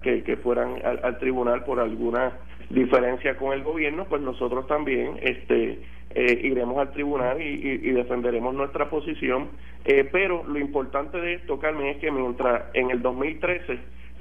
que, 0.04 0.22
que 0.22 0.36
fueran 0.36 0.76
al, 0.84 1.18
tribunal 1.18 1.64
por 1.64 1.80
alguna 1.80 2.34
diferencia 2.68 3.36
con 3.36 3.54
el 3.54 3.64
gobierno, 3.64 4.04
pues 4.04 4.20
nosotros 4.20 4.66
también 4.66 5.18
este 5.22 5.80
eh, 6.10 6.40
iremos 6.44 6.78
al 6.78 6.92
tribunal 6.92 7.40
y, 7.40 7.80
y, 7.82 7.90
defenderemos 7.90 8.54
nuestra 8.54 8.88
posición. 8.88 9.48
Eh, 9.84 10.08
pero 10.12 10.44
lo 10.44 10.58
importante 10.58 11.20
de 11.20 11.34
esto, 11.34 11.58
Carmen, 11.58 11.88
es 11.88 11.96
que 11.96 12.10
mientras 12.10 12.64
en 12.74 12.90
el 12.90 13.02
2013 13.02 13.78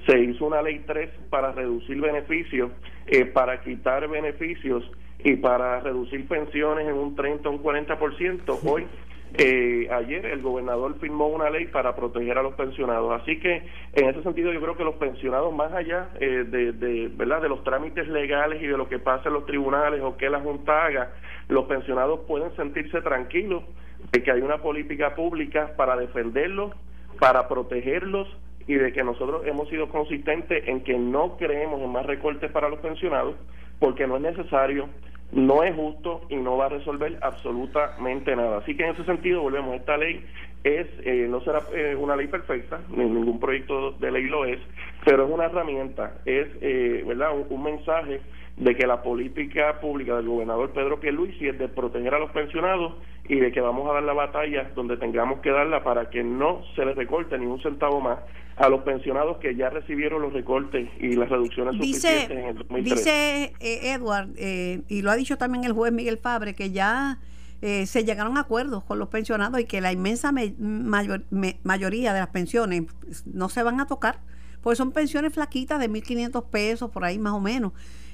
se 0.07 0.19
hizo 0.19 0.45
una 0.45 0.61
ley 0.61 0.81
3 0.87 1.09
para 1.29 1.51
reducir 1.51 1.99
beneficios, 1.99 2.71
eh, 3.07 3.25
para 3.25 3.61
quitar 3.61 4.07
beneficios 4.07 4.89
y 5.23 5.35
para 5.35 5.81
reducir 5.81 6.27
pensiones 6.27 6.87
en 6.87 6.95
un 6.95 7.15
30 7.15 7.47
o 7.47 7.51
un 7.51 7.63
40%, 7.63 8.59
hoy 8.65 8.85
eh, 9.35 9.87
ayer 9.91 10.27
el 10.27 10.41
gobernador 10.43 10.99
firmó 10.99 11.27
una 11.27 11.49
ley 11.49 11.65
para 11.65 11.95
proteger 11.95 12.37
a 12.37 12.43
los 12.43 12.53
pensionados. 12.53 13.19
Así 13.19 13.39
que 13.39 13.63
en 13.93 14.09
ese 14.09 14.21
sentido 14.21 14.53
yo 14.53 14.61
creo 14.61 14.77
que 14.77 14.83
los 14.83 14.95
pensionados, 14.95 15.53
más 15.53 15.71
allá 15.73 16.09
eh, 16.19 16.45
de, 16.47 17.09
¿verdad? 17.15 17.41
de 17.41 17.49
los 17.49 17.63
trámites 17.63 18.07
legales 18.07 18.61
y 18.61 18.67
de 18.67 18.77
lo 18.77 18.87
que 18.87 18.99
pasa 18.99 19.29
en 19.29 19.33
los 19.33 19.45
tribunales 19.45 20.01
o 20.01 20.17
que 20.17 20.29
la 20.29 20.39
Junta 20.39 20.85
haga, 20.85 21.13
los 21.49 21.65
pensionados 21.65 22.21
pueden 22.27 22.55
sentirse 22.55 23.01
tranquilos 23.01 23.63
de 24.11 24.21
que 24.21 24.31
hay 24.31 24.41
una 24.41 24.59
política 24.59 25.15
pública 25.15 25.73
para 25.77 25.95
defenderlos, 25.95 26.71
para 27.19 27.47
protegerlos 27.47 28.27
y 28.67 28.75
de 28.75 28.93
que 28.93 29.03
nosotros 29.03 29.43
hemos 29.45 29.67
sido 29.69 29.89
consistentes 29.89 30.67
en 30.67 30.83
que 30.83 30.97
no 30.97 31.37
creemos 31.37 31.81
en 31.81 31.91
más 31.91 32.05
recortes 32.05 32.51
para 32.51 32.69
los 32.69 32.79
pensionados 32.79 33.35
porque 33.79 34.07
no 34.07 34.15
es 34.17 34.21
necesario 34.21 34.87
no 35.33 35.63
es 35.63 35.75
justo 35.75 36.21
y 36.29 36.35
no 36.35 36.57
va 36.57 36.67
a 36.67 36.69
resolver 36.69 37.17
absolutamente 37.21 38.35
nada. 38.35 38.57
Así 38.57 38.75
que 38.75 38.83
en 38.85 38.91
ese 38.91 39.03
sentido, 39.05 39.41
volvemos, 39.41 39.75
esta 39.75 39.97
ley 39.97 40.23
es 40.63 40.87
eh, 41.03 41.27
no 41.29 41.41
será 41.41 41.61
eh, 41.73 41.95
una 41.95 42.15
ley 42.15 42.27
perfecta, 42.27 42.79
ni 42.89 43.03
ningún 43.03 43.39
proyecto 43.39 43.91
de 43.91 44.11
ley 44.11 44.23
lo 44.23 44.45
es, 44.45 44.59
pero 45.03 45.25
es 45.25 45.31
una 45.31 45.45
herramienta, 45.45 46.13
es 46.25 46.47
eh, 46.61 47.03
verdad 47.05 47.31
un, 47.49 47.63
mensaje 47.63 48.21
de 48.57 48.75
que 48.75 48.85
la 48.85 49.01
política 49.01 49.79
pública 49.81 50.15
del 50.15 50.27
gobernador 50.27 50.71
Pedro 50.71 50.99
Pierluisi 50.99 51.47
es 51.47 51.57
de 51.57 51.67
proteger 51.67 52.13
a 52.13 52.19
los 52.19 52.31
pensionados 52.31 52.93
y 53.27 53.35
de 53.35 53.51
que 53.51 53.61
vamos 53.61 53.89
a 53.89 53.93
dar 53.93 54.03
la 54.03 54.13
batalla 54.13 54.71
donde 54.75 54.97
tengamos 54.97 55.39
que 55.39 55.49
darla 55.49 55.83
para 55.83 56.09
que 56.09 56.23
no 56.23 56.61
se 56.75 56.85
les 56.85 56.95
recorte 56.95 57.37
ni 57.39 57.45
un 57.45 57.61
centavo 57.61 57.99
más 57.99 58.19
a 58.55 58.69
los 58.69 58.81
pensionados 58.81 59.37
que 59.37 59.55
ya 59.55 59.69
recibieron 59.69 60.21
los 60.21 60.33
recortes 60.33 60.87
y 60.99 61.15
las 61.15 61.29
reducciones 61.29 61.79
dice, 61.79 62.25
en 62.25 62.45
el 62.45 62.55
2013. 62.55 62.95
Dice 62.95 63.53
eh, 63.59 63.93
Edward, 63.93 64.29
eh, 64.37 64.81
y 64.87 65.01
lo 65.01 65.09
ha 65.09 65.15
dicho 65.15 65.37
también 65.37 65.63
el 65.63 65.73
juez 65.73 65.91
Miguel 65.91 66.19
Fabre, 66.19 66.53
que 66.53 66.69
ya 66.71 67.19
eh, 67.61 67.87
se 67.87 68.03
llegaron 68.03 68.37
a 68.37 68.41
acuerdos 68.41 68.83
con 68.83 68.99
los 68.99 69.09
pensionados 69.09 69.59
y 69.59 69.65
que 69.65 69.81
la 69.81 69.91
inmensa 69.91 70.31
mayoría 70.31 72.13
de 72.13 72.19
las 72.19 72.29
pensiones 72.29 72.83
no 73.25 73.49
se 73.49 73.63
van 73.63 73.79
a 73.79 73.87
tocar, 73.87 74.19
porque 74.61 74.75
son 74.75 74.91
pensiones 74.91 75.33
flaquitas 75.33 75.79
de 75.79 75.89
1.500 75.89 76.49
pesos, 76.49 76.91
por 76.91 77.05
ahí 77.05 77.17
más 77.17 77.33
o 77.33 77.39
menos. 77.39 77.73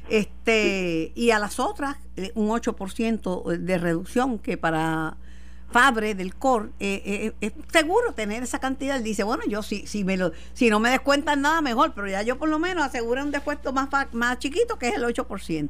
Este 0.09 1.11
Y 1.15 1.31
a 1.31 1.39
las 1.39 1.59
otras, 1.59 1.97
un 2.35 2.49
8% 2.49 3.57
de 3.57 3.77
reducción, 3.77 4.39
que 4.39 4.57
para 4.57 5.17
Fabre 5.71 6.15
del 6.15 6.33
COR, 6.33 6.71
eh, 6.79 7.01
eh, 7.05 7.31
es 7.41 7.53
seguro 7.67 8.13
tener 8.13 8.41
esa 8.41 8.59
cantidad. 8.59 8.97
Él 8.97 9.03
dice, 9.03 9.23
bueno, 9.23 9.43
yo 9.47 9.61
si, 9.61 9.85
si, 9.85 10.03
me 10.03 10.17
lo, 10.17 10.31
si 10.53 10.69
no 10.69 10.79
me 10.79 10.89
descuentan 10.89 11.41
nada, 11.43 11.61
mejor, 11.61 11.93
pero 11.93 12.07
ya 12.07 12.23
yo 12.23 12.37
por 12.39 12.49
lo 12.49 12.57
menos 12.57 12.83
aseguro 12.83 13.21
un 13.23 13.31
descuento 13.31 13.71
más, 13.71 13.89
más 14.13 14.39
chiquito, 14.39 14.79
que 14.79 14.87
es 14.87 14.95
el 14.95 15.03
8%. 15.03 15.69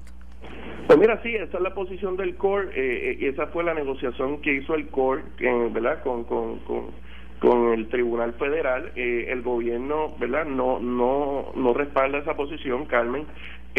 Pues 0.88 0.98
mira, 1.00 1.22
sí, 1.22 1.36
esa 1.36 1.58
es 1.58 1.64
la 1.64 1.74
posición 1.76 2.16
del 2.16 2.36
COR 2.36 2.72
eh, 2.74 3.18
esa 3.22 3.48
fue 3.48 3.64
la 3.64 3.74
negociación 3.74 4.42
que 4.42 4.54
hizo 4.54 4.74
el 4.74 4.88
COR, 4.88 5.22
¿verdad? 5.72 6.02
Con, 6.02 6.24
con, 6.24 6.60
con, 7.40 7.74
el 7.74 7.90
Tribunal 7.90 8.34
Federal. 8.34 8.92
el 8.96 9.42
gobierno, 9.42 10.16
¿verdad? 10.18 10.46
No, 10.46 10.80
no, 10.80 11.52
no 11.56 11.74
respalda 11.74 12.20
esa 12.20 12.36
posición, 12.36 12.86
Carmen. 12.86 13.28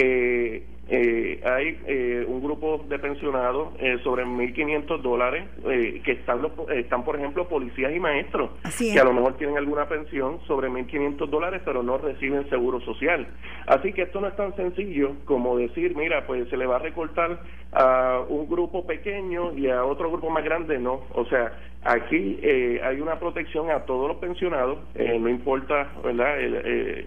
Eh, 0.03 0.67
eh, 0.93 1.41
hay 1.45 1.79
eh, 1.87 2.25
un 2.27 2.43
grupo 2.43 2.85
de 2.89 2.99
pensionados 2.99 3.75
eh, 3.79 3.99
sobre 4.03 4.25
1.500 4.25 5.01
dólares 5.03 5.45
eh, 5.69 6.03
que 6.05 6.13
están, 6.13 6.41
están, 6.75 7.05
por 7.05 7.15
ejemplo, 7.15 7.47
policías 7.49 7.95
y 7.95 8.01
maestros, 8.01 8.51
que 8.77 8.99
a 8.99 9.05
lo 9.05 9.13
mejor 9.13 9.35
tienen 9.35 9.57
alguna 9.57 9.89
pensión 9.89 10.41
sobre 10.49 10.69
1.500 10.69 11.29
dólares, 11.29 11.63
pero 11.65 11.85
no 11.85 11.97
reciben 11.97 12.49
seguro 12.51 12.81
social. 12.81 13.25
Así 13.69 13.93
que 13.93 14.03
esto 14.03 14.21
no 14.21 14.27
es 14.27 14.35
tan 14.35 14.55
sencillo 14.57 15.13
como 15.27 15.57
decir, 15.57 15.95
mira, 15.95 16.27
pues 16.27 16.49
se 16.49 16.57
le 16.57 16.67
va 16.67 16.77
a 16.77 16.81
recortar 16.81 17.41
a 17.71 18.25
un 18.29 18.49
grupo 18.49 18.85
pequeño 18.85 19.57
y 19.57 19.71
a 19.71 19.85
otro 19.85 20.11
grupo 20.11 20.29
más 20.29 20.43
grande, 20.43 20.81
no. 20.81 21.03
O 21.15 21.25
sea, 21.27 21.53
aquí 21.85 22.41
hay 22.83 23.01
una 23.01 23.21
protección 23.21 23.71
a 23.71 23.85
todos 23.85 24.09
los 24.09 24.17
pensionados, 24.17 24.79
no 24.97 25.29
importa 25.29 25.89
¿verdad? 26.03 26.35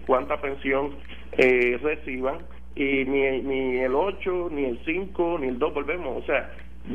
cuánta 0.06 0.40
pensión 0.40 0.92
reciban 1.36 2.38
y 2.76 3.04
ni, 3.04 3.40
ni 3.42 3.78
el 3.78 3.94
8, 3.94 4.48
ni 4.50 4.64
el 4.64 4.78
5, 4.84 5.38
ni 5.40 5.48
el 5.48 5.58
2 5.58 5.74
volvemos. 5.74 6.22
O 6.22 6.26
sea, 6.26 6.50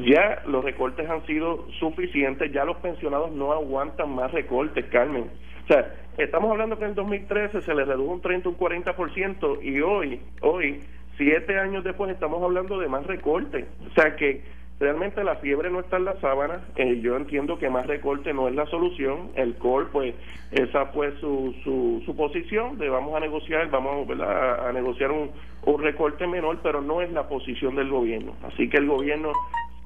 ya 0.06 0.44
los 0.46 0.64
recortes 0.64 1.10
han 1.10 1.26
sido 1.26 1.66
suficientes, 1.80 2.52
ya 2.52 2.66
los 2.66 2.78
pensionados 2.78 3.32
no 3.32 3.52
aguantan 3.54 4.14
más 4.14 4.32
recortes, 4.32 4.86
Carmen. 4.86 5.30
O 5.64 5.68
sea, 5.68 5.94
estamos 6.18 6.52
hablando 6.52 6.78
que 6.78 6.86
en 6.86 6.96
2013 6.96 7.62
se 7.62 7.74
les 7.74 7.88
redujo 7.88 8.14
un 8.14 8.22
30, 8.22 8.50
un 8.50 8.58
40% 8.58 9.64
y 9.64 9.82
hoy, 9.82 10.20
hoy, 10.42 10.82
siete 11.18 11.60
años 11.60 11.84
después, 11.84 12.12
estamos 12.12 12.42
hablando 12.44 12.80
de 12.80 12.88
más 12.88 13.06
recortes. 13.06 13.66
O 13.90 13.94
sea 13.94 14.16
que 14.16 14.42
realmente 14.80 15.24
la 15.24 15.36
fiebre 15.38 15.70
no 15.70 15.80
está 15.82 15.98
en 15.98 16.06
la 16.06 16.20
sábana. 16.22 16.62
Eh, 16.76 17.00
yo 17.02 17.18
entiendo 17.18 17.60
que 17.60 17.70
más 17.70 17.86
recorte 17.86 18.34
no 18.34 18.48
es 18.48 18.56
la 18.56 18.66
solución. 18.68 19.32
El 19.36 19.56
COR, 19.56 19.90
pues, 19.90 20.16
esa 20.52 20.88
fue 20.88 21.14
su, 21.20 21.54
su, 21.64 22.02
su 22.06 22.16
posición 22.16 22.78
de 22.78 22.90
vamos 22.90 23.16
a 23.16 23.20
negociar, 23.20 23.70
vamos 23.70 24.08
A, 24.22 24.72
negociar 24.74 25.12
un, 25.12 25.32
un 25.66 25.82
recorte 25.84 26.26
menor, 26.28 26.60
pero 26.64 26.82
no 26.82 27.02
es 27.02 27.12
la 27.12 27.28
posición 27.28 27.76
del 27.76 27.90
gobierno. 27.90 28.34
Así 28.44 28.70
que 28.70 28.78
el 28.78 28.88
gobierno 28.88 29.34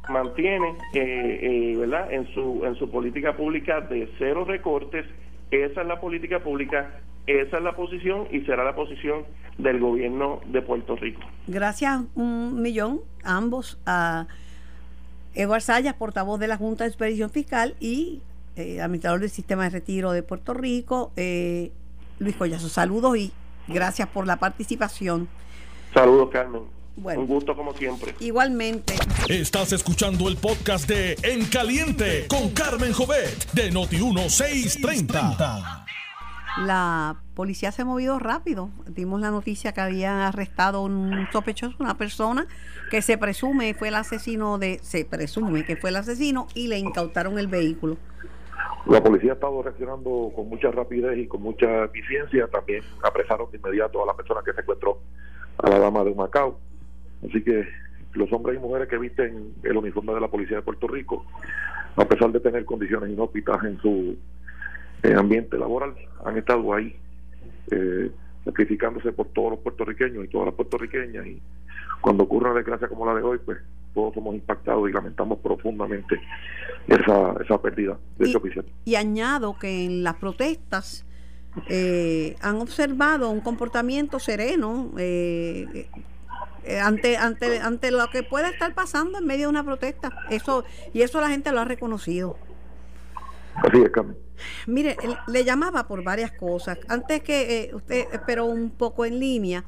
mantiene, 0.10 0.76
eh, 0.94 1.40
eh, 1.42 1.78
¿verdad? 1.78 2.12
En 2.12 2.28
su, 2.34 2.64
en 2.66 2.76
su 2.76 2.90
política 2.90 3.36
pública 3.36 3.82
de 3.82 4.10
cero 4.18 4.46
recortes 4.46 5.06
Esa 5.52 5.82
es 5.82 5.88
la 5.88 6.00
política 6.00 6.40
pública, 6.40 7.00
esa 7.28 7.58
es 7.58 7.64
la 7.64 7.74
posición 7.74 8.28
y 8.32 8.42
será 8.42 8.64
la 8.64 8.76
posición 8.76 9.24
del 9.58 9.80
gobierno 9.80 10.42
de 10.48 10.62
Puerto 10.62 10.96
Rico. 10.96 11.22
Gracias 11.48 12.02
un 12.16 12.62
millón 12.62 13.02
a 13.24 13.38
ambos, 13.38 13.80
a 13.86 14.28
Eduardo 15.34 15.66
Sayas, 15.66 15.96
portavoz 15.96 16.40
de 16.40 16.48
la 16.48 16.58
Junta 16.58 16.84
de 16.84 16.90
Expedición 16.90 17.30
Fiscal 17.30 17.76
y 17.80 18.22
eh, 18.56 18.82
administrador 18.82 19.20
del 19.20 19.30
Sistema 19.30 19.64
de 19.64 19.72
Retiro 19.72 20.12
de 20.12 20.24
Puerto 20.24 20.54
Rico, 20.54 21.12
eh, 21.16 21.72
Luis 22.20 22.36
Collazo. 22.36 22.70
Saludos 22.70 23.18
y 23.18 23.34
gracias 23.68 24.08
por 24.08 24.28
la 24.28 24.38
participación. 24.38 25.28
Saludos, 25.94 26.30
Carmen. 26.32 26.62
Bueno, 26.96 27.22
un 27.22 27.28
gusto 27.28 27.56
como 27.56 27.74
siempre. 27.74 28.14
Igualmente. 28.20 28.94
Estás 29.28 29.74
escuchando 29.74 30.28
el 30.28 30.38
podcast 30.38 30.88
de 30.88 31.18
En 31.24 31.46
Caliente 31.46 32.28
con 32.28 32.52
Carmen 32.52 32.94
Jovet 32.94 33.52
de 33.54 33.72
Noti1630. 33.72 35.86
La 36.60 37.23
policía 37.34 37.72
se 37.72 37.82
ha 37.82 37.86
movido 37.86 38.20
rápido. 38.20 38.70
Dimos 38.88 39.22
la 39.22 39.32
noticia 39.32 39.74
que 39.74 39.82
habían 39.82 40.18
arrestado 40.18 40.84
un 40.84 41.28
sospechoso, 41.32 41.76
una 41.80 41.98
persona 41.98 42.48
que 42.90 43.02
se 43.02 43.18
presume 43.18 43.74
fue 43.74 43.90
el 43.90 43.96
asesino 43.96 44.58
de, 44.58 44.80
se 44.82 45.06
presume 45.06 45.66
que 45.66 45.76
fue 45.76 45.90
el 45.90 45.98
asesino 45.98 46.48
y 46.54 46.68
le 46.68 46.78
incautaron 46.78 47.40
el 47.40 47.48
vehículo. 47.48 47.98
La 48.86 49.02
policía 49.02 49.32
ha 49.32 49.36
estado 49.36 49.62
reaccionando 49.64 50.32
con 50.36 50.50
mucha 50.50 50.70
rapidez 50.70 51.18
y 51.18 51.28
con 51.28 51.42
mucha 51.42 51.86
eficiencia. 51.86 52.48
También 52.48 52.84
apresaron 53.02 53.50
de 53.52 53.58
inmediato 53.58 54.04
a 54.04 54.06
la 54.06 54.14
persona 54.14 54.42
que 54.46 54.54
secuestró 54.54 55.00
a 55.58 55.70
la 55.70 55.80
dama 55.80 56.04
de 56.04 56.14
Macao. 56.14 56.60
Así 57.28 57.42
que 57.42 57.66
los 58.14 58.32
hombres 58.34 58.58
y 58.58 58.60
mujeres 58.60 58.90
que 58.90 58.98
visten 58.98 59.54
el 59.64 59.78
uniforme 59.78 60.14
de 60.14 60.22
la 60.22 60.28
policía 60.28 60.58
de 60.58 60.64
Puerto 60.64 60.88
Rico, 60.88 61.26
a 61.96 62.06
pesar 62.06 62.32
de 62.32 62.40
tener 62.40 62.66
condiciones 62.66 63.10
inhóspitas 63.10 63.64
en 63.64 63.80
su 63.80 64.18
eh, 65.04 65.14
ambiente 65.16 65.58
laboral, 65.58 65.96
han 66.26 66.38
estado 66.38 66.74
ahí 66.74 66.96
eh, 67.72 68.12
sacrificándose 68.46 69.12
por 69.12 69.28
todos 69.28 69.52
los 69.52 69.60
puertorriqueños 69.60 70.26
y 70.26 70.28
todas 70.28 70.48
las 70.48 70.56
puertorriqueñas. 70.56 71.26
Y 71.26 71.42
cuando 72.02 72.24
ocurre 72.24 72.50
una 72.50 72.58
desgracia 72.58 72.88
como 72.88 73.06
la 73.06 73.16
de 73.16 73.22
hoy, 73.22 73.40
pues 73.44 73.60
todos 73.94 74.14
somos 74.14 74.36
impactados 74.36 74.90
y 74.90 74.94
lamentamos 74.94 75.40
profundamente 75.40 76.20
esa, 76.88 77.34
esa 77.42 77.62
pérdida 77.62 77.98
de 78.18 78.26
ese 78.26 78.38
oficial. 78.38 78.66
Y 78.86 78.96
añado 78.96 79.58
que 79.58 79.86
en 79.86 80.04
las 80.04 80.16
protestas 80.16 81.06
eh, 81.70 82.36
han 82.42 82.56
observado 82.56 83.30
un 83.30 83.40
comportamiento 83.40 84.20
sereno 84.20 84.92
eh, 84.98 85.88
eh, 86.64 86.80
ante, 86.80 87.18
ante, 87.18 87.60
ante 87.60 87.92
lo 87.92 88.08
que 88.10 88.24
pueda 88.24 88.50
estar 88.50 88.74
pasando 88.74 89.20
en 89.20 89.26
medio 89.26 89.44
de 89.44 89.50
una 89.50 89.64
protesta. 89.64 90.12
Eso, 90.30 90.64
y 90.94 91.02
eso 91.02 91.22
la 91.22 91.30
gente 91.30 91.52
lo 91.52 91.60
ha 91.60 91.66
reconocido. 91.66 92.38
Así 93.56 93.82
es, 93.82 93.90
Carmen. 93.90 94.18
Mire, 94.68 94.98
le 95.28 95.44
llamaba 95.44 95.88
por 95.88 96.04
varias 96.04 96.32
cosas. 96.32 96.78
Antes 96.88 97.22
que 97.22 97.72
usted 97.74 98.08
esperó 98.12 98.46
un 98.46 98.72
poco 98.72 99.06
en 99.06 99.20
línea, 99.20 99.64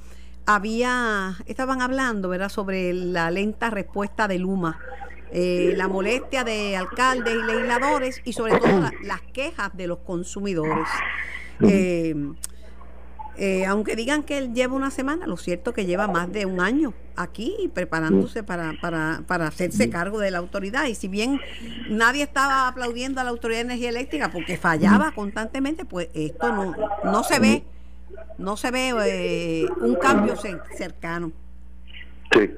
había, 0.45 1.37
estaban 1.45 1.81
hablando, 1.81 2.29
¿verdad?, 2.29 2.49
sobre 2.49 2.93
la 2.93 3.31
lenta 3.31 3.69
respuesta 3.69 4.27
de 4.27 4.39
Luma, 4.39 4.79
eh, 5.31 5.73
la 5.75 5.87
molestia 5.87 6.43
de 6.43 6.77
alcaldes 6.77 7.35
y 7.35 7.43
legisladores 7.43 8.21
y 8.23 8.33
sobre 8.33 8.57
todo 8.59 8.89
las 9.03 9.21
quejas 9.33 9.75
de 9.75 9.87
los 9.87 9.99
consumidores. 9.99 10.87
Eh, 11.61 12.15
eh, 13.37 13.65
aunque 13.65 13.95
digan 13.95 14.23
que 14.23 14.37
él 14.37 14.53
lleva 14.53 14.73
una 14.73 14.91
semana, 14.91 15.27
lo 15.27 15.37
cierto 15.37 15.71
es 15.71 15.75
que 15.75 15.85
lleva 15.85 16.07
más 16.07 16.31
de 16.31 16.45
un 16.45 16.59
año 16.59 16.93
aquí 17.15 17.71
preparándose 17.73 18.43
para, 18.43 18.73
para, 18.81 19.21
para 19.27 19.47
hacerse 19.47 19.89
cargo 19.89 20.19
de 20.19 20.31
la 20.31 20.39
autoridad. 20.39 20.85
Y 20.85 20.95
si 20.95 21.07
bien 21.07 21.39
nadie 21.89 22.23
estaba 22.23 22.67
aplaudiendo 22.67 23.21
a 23.21 23.23
la 23.23 23.29
Autoridad 23.29 23.59
de 23.59 23.65
Energía 23.65 23.89
Eléctrica 23.89 24.29
porque 24.31 24.57
fallaba 24.57 25.11
constantemente, 25.13 25.85
pues 25.85 26.09
esto 26.13 26.51
no, 26.53 26.75
no 27.03 27.23
se 27.23 27.39
ve 27.39 27.63
no 28.37 28.57
se 28.57 28.71
ve 28.71 28.93
eh, 29.05 29.67
un 29.81 29.95
cambio 29.95 30.35
cercano. 30.35 31.31
Sí. 32.31 32.51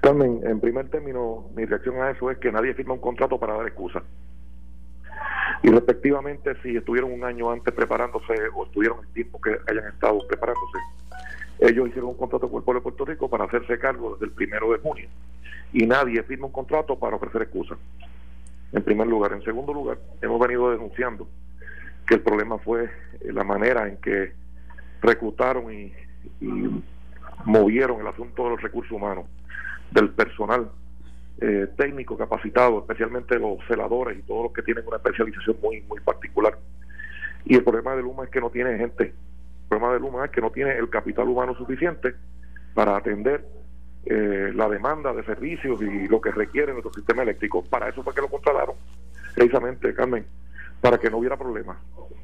Carmen, 0.00 0.40
en 0.44 0.60
primer 0.60 0.88
término, 0.88 1.48
mi 1.54 1.64
reacción 1.64 2.00
a 2.00 2.10
eso 2.10 2.30
es 2.30 2.38
que 2.38 2.52
nadie 2.52 2.74
firma 2.74 2.94
un 2.94 3.00
contrato 3.00 3.38
para 3.38 3.54
dar 3.54 3.66
excusa. 3.66 4.02
Y 5.62 5.70
respectivamente, 5.70 6.54
si 6.62 6.76
estuvieron 6.76 7.12
un 7.12 7.24
año 7.24 7.50
antes 7.50 7.74
preparándose 7.74 8.34
o 8.54 8.66
estuvieron 8.66 9.00
el 9.00 9.12
tiempo 9.12 9.40
que 9.40 9.58
hayan 9.68 9.86
estado 9.88 10.18
preparándose, 10.26 10.78
ellos 11.58 11.88
hicieron 11.88 12.10
un 12.10 12.16
contrato 12.16 12.48
con 12.48 12.58
el 12.58 12.64
pueblo 12.64 12.80
de 12.80 12.84
Puerto 12.84 13.04
Rico 13.04 13.28
para 13.28 13.44
hacerse 13.44 13.78
cargo 13.78 14.12
desde 14.12 14.26
el 14.26 14.32
primero 14.32 14.70
de 14.70 14.78
junio. 14.78 15.08
Y 15.72 15.86
nadie 15.86 16.22
firma 16.22 16.46
un 16.46 16.52
contrato 16.52 16.98
para 16.98 17.16
ofrecer 17.16 17.42
excusa. 17.42 17.76
En 18.72 18.82
primer 18.82 19.06
lugar. 19.06 19.32
En 19.32 19.42
segundo 19.42 19.72
lugar, 19.72 19.98
hemos 20.20 20.38
venido 20.38 20.70
denunciando 20.70 21.26
que 22.06 22.14
el 22.14 22.20
problema 22.20 22.58
fue 22.58 22.84
eh, 22.84 23.32
la 23.32 23.44
manera 23.44 23.88
en 23.88 23.96
que 23.98 24.32
reclutaron 25.00 25.72
y, 25.72 25.92
movieron 27.44 28.00
el 28.00 28.06
asunto 28.06 28.44
de 28.44 28.50
los 28.50 28.60
recursos 28.60 28.92
humanos, 28.92 29.24
del 29.92 30.10
personal 30.10 30.70
eh, 31.40 31.68
técnico 31.76 32.16
capacitado, 32.16 32.80
especialmente 32.80 33.38
los 33.38 33.58
celadores 33.66 34.18
y 34.18 34.22
todos 34.22 34.44
los 34.44 34.52
que 34.52 34.62
tienen 34.62 34.86
una 34.86 34.96
especialización 34.96 35.56
muy, 35.62 35.82
muy 35.82 36.00
particular. 36.00 36.58
Y 37.44 37.54
el 37.54 37.64
problema 37.64 37.94
de 37.96 38.02
Luma 38.02 38.24
es 38.24 38.30
que 38.30 38.40
no 38.40 38.50
tiene 38.50 38.76
gente. 38.76 39.04
El 39.04 39.68
problema 39.68 39.94
de 39.94 40.00
Luma 40.00 40.24
es 40.24 40.30
que 40.30 40.40
no 40.40 40.50
tiene 40.50 40.76
el 40.76 40.88
capital 40.90 41.28
humano 41.28 41.54
suficiente 41.54 42.14
para 42.74 42.96
atender 42.96 43.44
eh, 44.04 44.52
la 44.54 44.68
demanda 44.68 45.12
de 45.12 45.24
servicios 45.24 45.80
y 45.82 46.08
lo 46.08 46.20
que 46.20 46.30
requiere 46.30 46.72
nuestro 46.72 46.92
sistema 46.92 47.22
eléctrico. 47.22 47.64
Para 47.64 47.88
eso 47.88 48.02
fue 48.02 48.14
que 48.14 48.20
lo 48.20 48.28
contrataron, 48.28 48.74
precisamente, 49.34 49.94
Carmen 49.94 50.24
para 50.80 50.98
que 50.98 51.10
no 51.10 51.18
hubiera 51.18 51.36
problemas, 51.36 51.76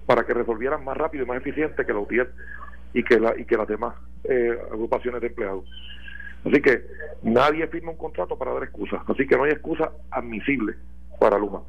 para 0.06 0.24
que 0.24 0.34
resolvieran 0.34 0.84
más 0.84 0.96
rápido 0.96 1.24
y 1.24 1.26
más 1.26 1.38
eficiente 1.38 1.84
que 1.84 1.92
la 1.92 1.98
UTIER 1.98 2.30
y 2.92 3.02
que, 3.02 3.18
la, 3.18 3.38
y 3.38 3.44
que 3.44 3.56
las 3.56 3.66
demás 3.66 3.94
eh, 4.24 4.56
agrupaciones 4.70 5.20
de 5.20 5.28
empleados. 5.28 5.64
Así 6.44 6.60
que 6.60 6.86
nadie 7.22 7.66
firma 7.68 7.92
un 7.92 7.96
contrato 7.96 8.36
para 8.36 8.52
dar 8.52 8.64
excusas, 8.64 9.00
así 9.08 9.26
que 9.26 9.36
no 9.36 9.44
hay 9.44 9.52
excusa 9.52 9.90
admisible 10.10 10.74
para 11.18 11.38
Luma. 11.38 11.62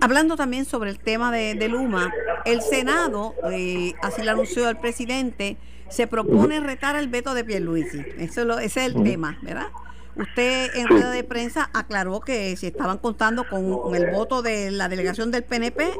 Hablando 0.00 0.36
también 0.36 0.64
sobre 0.64 0.90
el 0.90 0.98
tema 0.98 1.32
de, 1.32 1.68
Luma, 1.68 2.12
el 2.44 2.60
Senado, 2.62 3.34
eh, 3.50 3.94
así 4.02 4.22
lo 4.22 4.30
anunció 4.30 4.68
el 4.68 4.76
presidente, 4.76 5.56
se 5.88 6.06
propone 6.06 6.60
retar 6.60 6.94
el 6.94 7.08
veto 7.08 7.34
de 7.34 7.44
Pierluisi. 7.44 8.04
Eso 8.18 8.44
lo, 8.44 8.58
ese 8.58 8.86
es 8.86 8.94
el 8.94 9.02
tema, 9.02 9.38
¿verdad? 9.42 9.66
Usted 10.14 10.76
en 10.76 10.86
rueda 10.86 11.10
de 11.10 11.24
prensa 11.24 11.70
aclaró 11.72 12.20
que 12.20 12.56
si 12.56 12.68
estaban 12.68 12.98
contando 12.98 13.48
con 13.48 13.94
el 13.94 14.10
voto 14.10 14.42
de 14.42 14.70
la 14.70 14.88
delegación 14.88 15.30
del 15.30 15.42
PNP, 15.42 15.90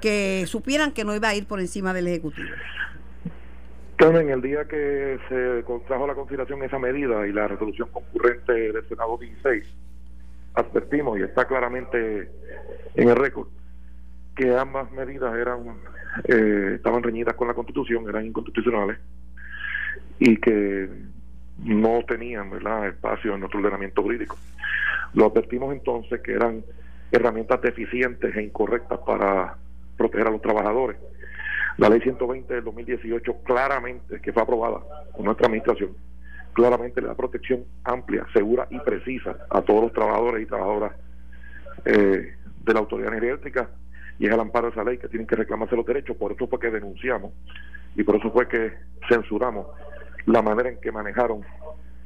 que 0.00 0.44
supieran 0.46 0.92
que 0.92 1.04
no 1.04 1.14
iba 1.14 1.28
a 1.28 1.34
ir 1.34 1.46
por 1.46 1.60
encima 1.60 1.92
del 1.92 2.08
Ejecutivo. 2.08 2.48
Carmen, 3.96 4.28
el 4.28 4.42
día 4.42 4.66
que 4.66 5.18
se 5.28 5.64
contrajo 5.64 6.06
la 6.06 6.14
consideración 6.14 6.62
esa 6.62 6.78
medida 6.78 7.26
y 7.26 7.32
la 7.32 7.48
resolución 7.48 7.88
concurrente 7.90 8.52
del 8.52 8.86
Senado 8.88 9.16
16, 9.16 9.64
advertimos, 10.54 11.18
y 11.18 11.22
está 11.22 11.46
claramente 11.46 12.30
en 12.94 13.08
el 13.08 13.16
récord, 13.16 13.48
que 14.34 14.54
ambas 14.54 14.92
medidas 14.92 15.34
eran 15.34 15.78
eh, 16.24 16.72
estaban 16.76 17.02
reñidas 17.02 17.34
con 17.34 17.48
la 17.48 17.54
Constitución, 17.54 18.08
eran 18.08 18.26
inconstitucionales, 18.26 18.98
y 20.18 20.36
que 20.36 20.88
no 21.64 22.02
tenían 22.06 22.50
¿verdad? 22.50 22.88
espacio 22.88 23.34
en 23.34 23.40
nuestro 23.40 23.60
ordenamiento 23.60 24.02
jurídico. 24.02 24.36
Lo 25.14 25.26
advertimos 25.26 25.72
entonces 25.72 26.20
que 26.20 26.32
eran 26.32 26.62
herramientas 27.10 27.62
deficientes 27.62 28.34
e 28.36 28.42
incorrectas 28.42 28.98
para 29.06 29.56
proteger 29.96 30.26
a 30.26 30.30
los 30.30 30.42
trabajadores. 30.42 30.98
La 31.78 31.90
ley 31.90 32.00
120 32.00 32.54
del 32.54 32.64
2018 32.64 33.42
claramente, 33.44 34.20
que 34.20 34.32
fue 34.32 34.42
aprobada 34.42 34.80
por 35.12 35.24
nuestra 35.24 35.46
administración, 35.46 35.90
claramente 36.54 37.02
le 37.02 37.08
da 37.08 37.14
protección 37.14 37.64
amplia, 37.84 38.26
segura 38.32 38.66
y 38.70 38.78
precisa 38.80 39.36
a 39.50 39.60
todos 39.60 39.82
los 39.82 39.92
trabajadores 39.92 40.42
y 40.42 40.46
trabajadoras 40.46 40.92
eh, 41.84 42.34
de 42.64 42.72
la 42.72 42.80
autoridad 42.80 43.12
energética 43.12 43.68
y 44.18 44.26
es 44.26 44.32
el 44.32 44.40
amparo 44.40 44.68
de 44.68 44.72
esa 44.72 44.84
ley 44.84 44.96
que 44.96 45.08
tienen 45.08 45.26
que 45.26 45.36
reclamarse 45.36 45.76
los 45.76 45.84
derechos. 45.84 46.16
Por 46.16 46.32
eso 46.32 46.46
fue 46.46 46.58
que 46.58 46.70
denunciamos 46.70 47.32
y 47.94 48.02
por 48.02 48.16
eso 48.16 48.30
fue 48.30 48.48
que 48.48 48.72
censuramos 49.08 49.66
la 50.24 50.40
manera 50.40 50.70
en 50.70 50.80
que 50.80 50.90
manejaron 50.90 51.42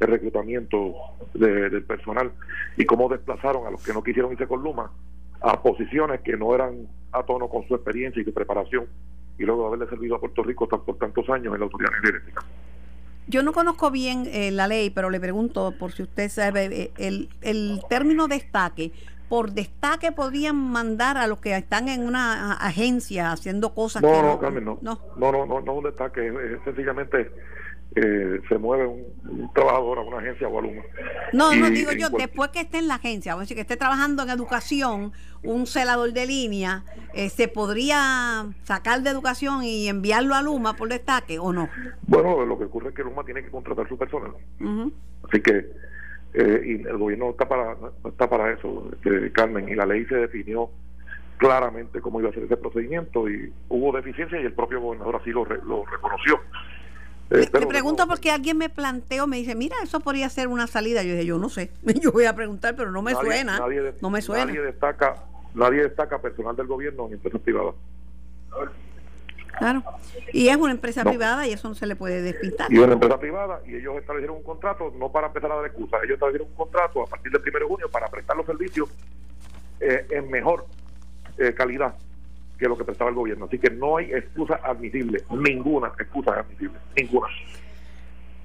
el 0.00 0.08
reclutamiento 0.08 0.94
del 1.34 1.84
personal 1.84 2.32
y 2.76 2.84
cómo 2.86 3.08
desplazaron 3.08 3.66
a 3.66 3.70
los 3.70 3.84
que 3.84 3.92
no 3.92 4.02
quisieron 4.02 4.32
irse 4.32 4.48
con 4.48 4.62
Luma 4.62 4.90
a 5.40 5.62
posiciones 5.62 6.20
que 6.22 6.36
no 6.36 6.54
eran 6.54 6.88
a 7.12 7.22
tono 7.22 7.48
con 7.48 7.66
su 7.68 7.74
experiencia 7.74 8.20
y 8.20 8.24
su 8.24 8.34
preparación 8.34 8.86
y 9.40 9.44
luego 9.44 9.62
de 9.62 9.68
haberle 9.68 9.88
servido 9.88 10.16
a 10.16 10.20
Puerto 10.20 10.42
Rico 10.42 10.68
por 10.68 10.96
tantos 10.98 11.28
años 11.30 11.54
en 11.54 11.60
la 11.60 11.64
autoridad 11.64 11.92
energética. 12.02 12.44
Yo 13.26 13.42
no 13.42 13.52
conozco 13.52 13.90
bien 13.90 14.24
eh, 14.26 14.50
la 14.50 14.68
ley, 14.68 14.90
pero 14.90 15.08
le 15.08 15.18
pregunto 15.18 15.72
por 15.78 15.92
si 15.92 16.02
usted 16.02 16.28
sabe 16.28 16.66
eh, 16.66 16.92
el, 16.98 17.30
el 17.40 17.80
término 17.88 18.28
destaque. 18.28 18.92
Por 19.30 19.52
destaque 19.52 20.12
podrían 20.12 20.56
mandar 20.56 21.16
a 21.16 21.26
los 21.26 21.38
que 21.38 21.56
están 21.56 21.88
en 21.88 22.04
una 22.04 22.52
agencia 22.54 23.32
haciendo 23.32 23.72
cosas 23.72 24.02
no, 24.02 24.12
que 24.12 24.22
no, 24.22 24.38
Carmen, 24.40 24.64
no. 24.64 24.78
No, 24.82 24.98
no, 25.16 25.46
no, 25.46 25.60
no, 25.60 25.72
un 25.72 25.84
destaque. 25.84 26.26
Es 26.26 26.62
sencillamente 26.64 27.30
eh, 27.96 28.40
se 28.48 28.58
mueve 28.58 28.86
un, 28.86 29.52
trabajador 29.52 29.98
a 29.98 30.00
una 30.02 30.18
agencia 30.18 30.48
o 30.48 30.58
alumno. 30.58 30.82
No, 31.32 31.54
no 31.54 31.70
digo 31.70 31.92
yo, 31.92 32.08
después 32.10 32.50
que 32.50 32.60
esté 32.60 32.78
en 32.78 32.88
la 32.88 32.96
agencia, 32.96 33.32
vamos 33.32 33.42
a 33.42 33.44
decir 33.44 33.56
que 33.56 33.62
esté 33.62 33.76
trabajando 33.76 34.22
en 34.22 34.30
educación, 34.30 35.12
un 35.42 35.66
celador 35.66 36.12
de 36.12 36.26
línea, 36.26 36.84
eh, 37.14 37.30
¿se 37.30 37.48
podría 37.48 38.46
sacar 38.62 39.02
de 39.02 39.10
educación 39.10 39.64
y 39.64 39.88
enviarlo 39.88 40.34
a 40.34 40.42
Luma 40.42 40.74
por 40.74 40.88
destaque 40.88 41.38
o 41.38 41.52
no? 41.52 41.68
Bueno, 42.06 42.44
lo 42.44 42.58
que 42.58 42.64
ocurre 42.64 42.90
es 42.90 42.94
que 42.94 43.02
Luma 43.02 43.24
tiene 43.24 43.42
que 43.42 43.50
contratar 43.50 43.88
su 43.88 43.98
personal. 43.98 44.32
Así 45.28 45.42
que 45.42 45.66
eh, 46.32 46.62
y 46.64 46.86
el 46.86 46.96
gobierno 46.96 47.26
no 47.26 47.30
está 47.32 47.48
para, 47.48 47.76
está 48.04 48.30
para 48.30 48.52
eso, 48.52 48.88
este, 48.92 49.32
Carmen, 49.32 49.68
y 49.68 49.74
la 49.74 49.84
ley 49.84 50.04
se 50.06 50.14
definió 50.14 50.70
claramente 51.38 52.00
cómo 52.00 52.20
iba 52.20 52.30
a 52.30 52.32
ser 52.32 52.44
ese 52.44 52.56
procedimiento 52.56 53.28
y 53.28 53.52
hubo 53.68 53.92
deficiencia 53.96 54.40
y 54.40 54.44
el 54.44 54.52
propio 54.52 54.80
gobernador 54.80 55.16
así 55.16 55.30
lo, 55.30 55.44
lo 55.44 55.84
reconoció. 55.86 56.38
Eh, 57.30 57.48
pregunto 57.68 58.06
porque 58.08 58.30
alguien 58.30 58.58
me 58.58 58.68
planteó, 58.68 59.28
me 59.28 59.36
dice, 59.36 59.54
mira, 59.54 59.76
eso 59.82 60.00
podría 60.00 60.28
ser 60.28 60.48
una 60.48 60.66
salida. 60.66 61.02
Yo 61.04 61.12
dije, 61.12 61.26
yo 61.26 61.38
no 61.38 61.48
sé, 61.48 61.70
yo 62.02 62.10
voy 62.12 62.24
a 62.24 62.34
preguntar, 62.34 62.74
pero 62.74 62.90
no 62.90 63.02
me 63.02 63.14
suena. 63.14 63.60
no 64.00 64.10
me 64.10 64.20
suena. 64.20 64.46
Nadie 64.46 64.62
destaca, 64.62 65.14
nadie 65.54 65.82
destaca 65.82 66.20
personal 66.20 66.56
del 66.56 66.66
gobierno 66.66 67.06
en 67.06 67.14
empresas 67.14 67.40
privadas. 67.40 67.74
Claro. 69.58 69.84
Y 70.32 70.48
es 70.48 70.56
una 70.56 70.72
empresa 70.72 71.04
privada 71.04 71.46
y 71.46 71.52
eso 71.52 71.68
no 71.68 71.74
se 71.74 71.86
le 71.86 71.94
puede 71.94 72.22
despistar. 72.22 72.72
Y 72.72 72.76
es 72.76 72.82
una 72.82 72.94
empresa 72.94 73.18
privada 73.18 73.60
y 73.66 73.76
ellos 73.76 73.96
establecieron 73.98 74.38
un 74.38 74.42
contrato 74.42 74.92
no 74.98 75.12
para 75.12 75.28
empezar 75.28 75.52
a 75.52 75.56
dar 75.56 75.66
excusas, 75.66 76.00
ellos 76.02 76.14
establecieron 76.14 76.48
un 76.48 76.56
contrato 76.56 77.02
a 77.02 77.06
partir 77.06 77.30
del 77.30 77.42
1 77.42 77.58
de 77.58 77.64
junio 77.64 77.88
para 77.90 78.08
prestar 78.08 78.36
los 78.36 78.46
servicios 78.46 78.88
eh, 79.78 80.06
en 80.10 80.30
mejor 80.30 80.66
eh, 81.38 81.52
calidad 81.52 81.94
que 82.60 82.68
lo 82.68 82.76
que 82.76 82.84
prestaba 82.84 83.10
el 83.10 83.16
gobierno. 83.16 83.46
Así 83.46 83.58
que 83.58 83.70
no 83.70 83.96
hay 83.96 84.12
excusa 84.12 84.60
admisible, 84.62 85.24
ninguna 85.30 85.88
excusa 85.98 86.38
admisible, 86.38 86.78
ninguna. 86.94 87.26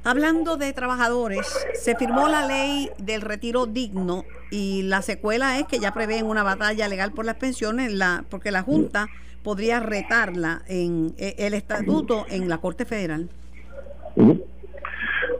Hablando 0.03 0.55
de 0.55 0.71
trabajadores, 0.71 1.45
se 1.73 1.95
firmó 1.95 2.27
la 2.27 2.47
ley 2.47 2.89
del 2.99 3.21
retiro 3.21 3.65
digno 3.65 4.23
y 4.51 4.83
la 4.83 5.01
secuela 5.01 5.59
es 5.59 5.65
que 5.65 5.79
ya 5.79 5.93
prevén 5.93 6.27
una 6.27 6.43
batalla 6.43 6.87
legal 6.87 7.11
por 7.11 7.25
las 7.25 7.35
pensiones, 7.35 7.91
la, 7.91 8.23
porque 8.29 8.51
la 8.51 8.61
Junta 8.61 9.07
podría 9.43 9.79
retarla 9.79 10.61
en 10.67 11.13
eh, 11.17 11.35
el 11.39 11.53
estatuto 11.53 12.25
en 12.29 12.47
la 12.49 12.59
Corte 12.59 12.85
Federal. 12.85 13.29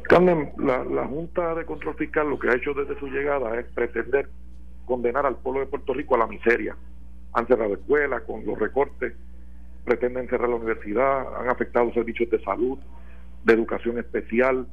Carmen, 0.04 0.52
la, 0.58 0.84
la 0.84 1.06
Junta 1.06 1.56
de 1.56 1.66
Control 1.66 1.96
Fiscal 1.96 2.30
lo 2.30 2.38
que 2.40 2.50
ha 2.50 2.56
hecho 2.56 2.74
desde 2.74 3.00
su 3.00 3.08
llegada 3.08 3.58
es 3.60 3.68
pretender 3.68 4.30
condenar 4.86 5.26
al 5.26 5.38
pueblo 5.38 5.62
de 5.62 5.68
Puerto 5.68 5.94
Rico 5.94 6.16
a 6.16 6.20
la 6.20 6.28
miseria 6.28 6.76
han 7.36 7.45
cerrado 7.48 7.74
escuelas 7.74 8.21
con 8.24 8.45
los 8.45 8.58
recortes, 8.58 9.13
pretenden 9.84 10.28
cerrar 10.30 10.50
la 10.50 10.56
universidad, 10.56 11.36
han 11.36 11.50
afectado 11.50 11.93
servicios 11.93 12.30
de 12.30 12.41
salud, 12.41 12.80
de 13.43 13.54
educación 13.54 14.00
especial, 14.00 14.65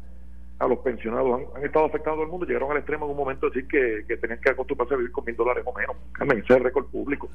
a 0.60 0.68
los 0.68 0.78
pensionados, 0.78 1.42
han, 1.56 1.64
estado 1.64 1.86
afectando 1.86 2.12
a 2.12 2.14
todo 2.14 2.22
el 2.24 2.30
mundo, 2.30 2.46
llegaron 2.46 2.70
al 2.70 2.76
extremo 2.76 3.06
en 3.06 3.10
un 3.10 3.16
momento 3.16 3.50
de 3.50 3.54
decir 3.56 3.68
que, 3.68 4.04
que 4.06 4.16
tenían 4.16 4.40
que 4.40 4.50
acostumbrarse 4.50 4.94
a 4.94 4.96
vivir 4.96 5.10
con 5.10 5.24
mil 5.24 5.34
dólares 5.34 5.64
o 5.66 5.72
menos. 5.76 5.96
Carmen, 6.12 6.38
ese 6.38 6.52
es 6.52 6.56
el 6.56 6.64
récord 6.64 6.86
público. 6.86 7.28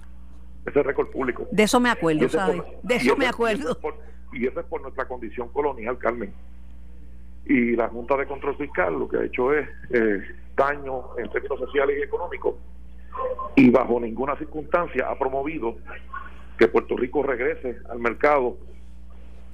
Ese 0.62 0.70
es 0.70 0.76
el 0.78 0.84
récord 0.86 1.10
público. 1.10 1.46
De 1.52 1.63
eso 1.63 1.80
me 1.82 1.90
acuerdo, 1.90 2.30
¿sabes? 2.30 2.62
de 2.84 2.96
eso 2.96 3.18
me 3.18 3.28
acuerdo. 3.28 3.78
Y 4.32 4.48
eso, 4.48 4.60
es 4.62 4.66
por, 4.68 4.82
nuestra 4.82 5.06
condición 5.10 5.50
colonial, 5.50 5.98
Carmen. 5.98 6.34
Y 7.46 7.76
la 7.76 7.90
Junta 7.90 8.16
de 8.16 8.28
Control 8.28 8.56
Fiscal 8.56 8.98
lo 8.98 9.10
que 9.10 9.18
ha 9.18 9.24
hecho 9.26 9.54
es 9.54 9.68
eh, 9.90 10.22
daño 10.56 11.18
en 11.18 11.30
términos 11.30 11.60
sociales 11.60 11.98
y 12.00 12.04
económicos 12.04 12.56
y 13.56 13.70
bajo 13.70 14.00
ninguna 14.00 14.38
circunstancia 14.38 15.10
ha 15.10 15.17
promovido 15.17 15.78
que 16.58 16.67
Puerto 16.67 16.96
Rico 16.96 17.24
regrese 17.24 17.78
al 17.89 18.00
mercado 18.00 18.58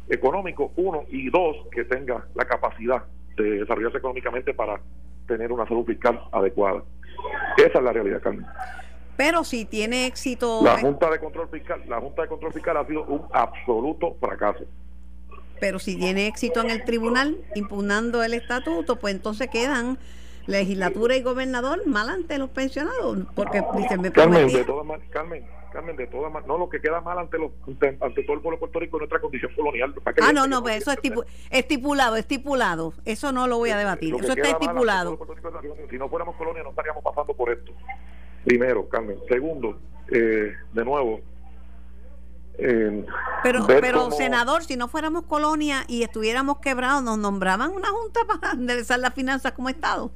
económico, 0.09 0.71
uno, 0.75 1.03
y 1.09 1.29
dos, 1.29 1.55
que 1.71 1.85
tenga 1.85 2.25
la 2.35 2.45
capacidad 2.45 3.03
de 3.37 3.59
desarrollarse 3.59 3.97
económicamente 3.97 4.53
para 4.53 4.79
tener 5.27 5.51
una 5.51 5.65
salud 5.67 5.85
fiscal 5.85 6.21
adecuada. 6.31 6.83
Esa 7.57 7.77
es 7.77 7.83
la 7.83 7.93
realidad, 7.93 8.21
Carmen. 8.21 8.45
Pero 9.15 9.43
si 9.43 9.65
tiene 9.65 10.07
éxito... 10.07 10.61
La 10.63 10.79
Junta 10.79 11.09
de 11.09 11.19
Control 11.19 11.47
Fiscal, 11.49 11.83
la 11.87 11.99
Junta 11.99 12.23
de 12.23 12.27
Control 12.27 12.53
Fiscal 12.53 12.77
ha 12.77 12.85
sido 12.85 13.03
un 13.05 13.21
absoluto 13.31 14.15
fracaso. 14.19 14.65
Pero 15.59 15.79
si 15.79 15.97
tiene 15.97 16.27
éxito 16.27 16.61
en 16.61 16.71
el 16.71 16.83
tribunal 16.83 17.37
impugnando 17.55 18.23
el 18.23 18.33
estatuto, 18.33 18.97
pues 18.97 19.13
entonces 19.13 19.49
quedan 19.49 19.97
legislatura 20.47 21.15
y 21.15 21.21
gobernador 21.21 21.86
mal 21.88 22.10
ante 22.10 22.38
los 22.38 22.49
pensionados 22.49 23.19
porque 23.36 23.63
dice 23.75 23.97
me 23.97 24.12
Carmen 24.12 24.47
de 24.47 24.63
todas 24.63 25.01
Carmen 25.10 25.45
Carmen 25.71 25.95
de 25.95 26.08
todas 26.08 26.32
maneras 26.32 26.47
no 26.47 26.58
lo 26.58 26.69
que 26.69 26.79
queda 26.79 27.01
mal 27.01 27.17
ante 27.17 27.38
los 27.39 27.51
ante, 27.99 28.23
todo 28.23 28.36
el 28.36 28.41
pueblo 28.41 28.51
de 28.51 28.60
Puerto 28.60 28.79
Rico 28.79 28.97
es 28.97 29.01
nuestra 29.01 29.19
condición 29.19 29.51
colonial. 29.56 29.93
Ah 30.21 30.32
no 30.32 30.45
no 30.45 30.62
pues 30.62 30.77
eso 30.77 30.91
es 30.91 30.99
estipulado 31.49 32.15
estipulado. 32.15 32.93
Eso 33.06 33.32
no 33.32 33.47
lo 33.47 33.58
voy 33.58 33.71
a 33.71 33.77
debatir 33.77 34.13
eso 34.13 34.34
está 34.34 34.49
estipulado. 34.49 35.17
si 35.89 35.97
no 35.97 36.10
fuéramos 36.10 36.36
colonia 36.36 36.62
no 36.62 36.69
estaríamos 36.69 37.03
pasando 37.03 37.34
por 37.34 37.51
esto. 37.51 37.71
Primero 38.45 38.88
Carmen. 38.88 39.17
Segundo 39.27 39.79
eh, 40.12 40.53
de 40.73 40.86
nuevo 40.86 41.21
eh, 42.58 43.06
pero, 43.41 43.65
pero 43.65 44.12
senador, 44.12 44.63
si 44.63 44.77
no 44.77 44.88
fuéramos 44.88 45.23
colonia 45.23 45.86
y 45.88 46.03
estuviéramos 46.03 46.60
quebrados, 46.60 47.01
nos 47.03 47.17
nombraban 47.17 47.71
una 47.71 47.89
junta 47.89 48.19
para 48.27 48.51
enderezar 48.53 48.99
las 48.99 49.13
finanzas 49.13 49.53
como 49.53 49.69
Estado. 49.69 50.12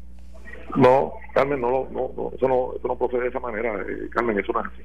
No, 0.78 1.14
Carmen, 1.34 1.60
no, 1.60 1.88
no, 1.92 2.12
no, 2.16 2.32
eso, 2.36 2.48
no 2.48 2.74
eso 2.78 2.88
no 2.88 2.96
procede 2.96 3.24
de 3.24 3.30
esa 3.30 3.40
manera, 3.40 3.82
eh, 3.82 4.10
Carmen, 4.12 4.38
eso 4.38 4.54
no 4.54 4.62
es 4.62 4.68
así. 4.68 4.84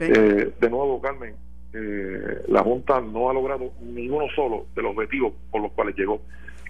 Eh, 0.00 0.52
de 0.58 0.70
nuevo, 0.70 0.98
Carmen, 1.00 1.34
eh, 1.74 2.42
la 2.48 2.62
Junta 2.62 3.02
no 3.02 3.28
ha 3.28 3.34
logrado 3.34 3.70
ninguno 3.82 4.26
solo 4.34 4.66
de 4.74 4.82
los 4.82 4.96
objetivos 4.96 5.34
por 5.50 5.60
los 5.60 5.72
cuales 5.72 5.94
llegó. 5.94 6.22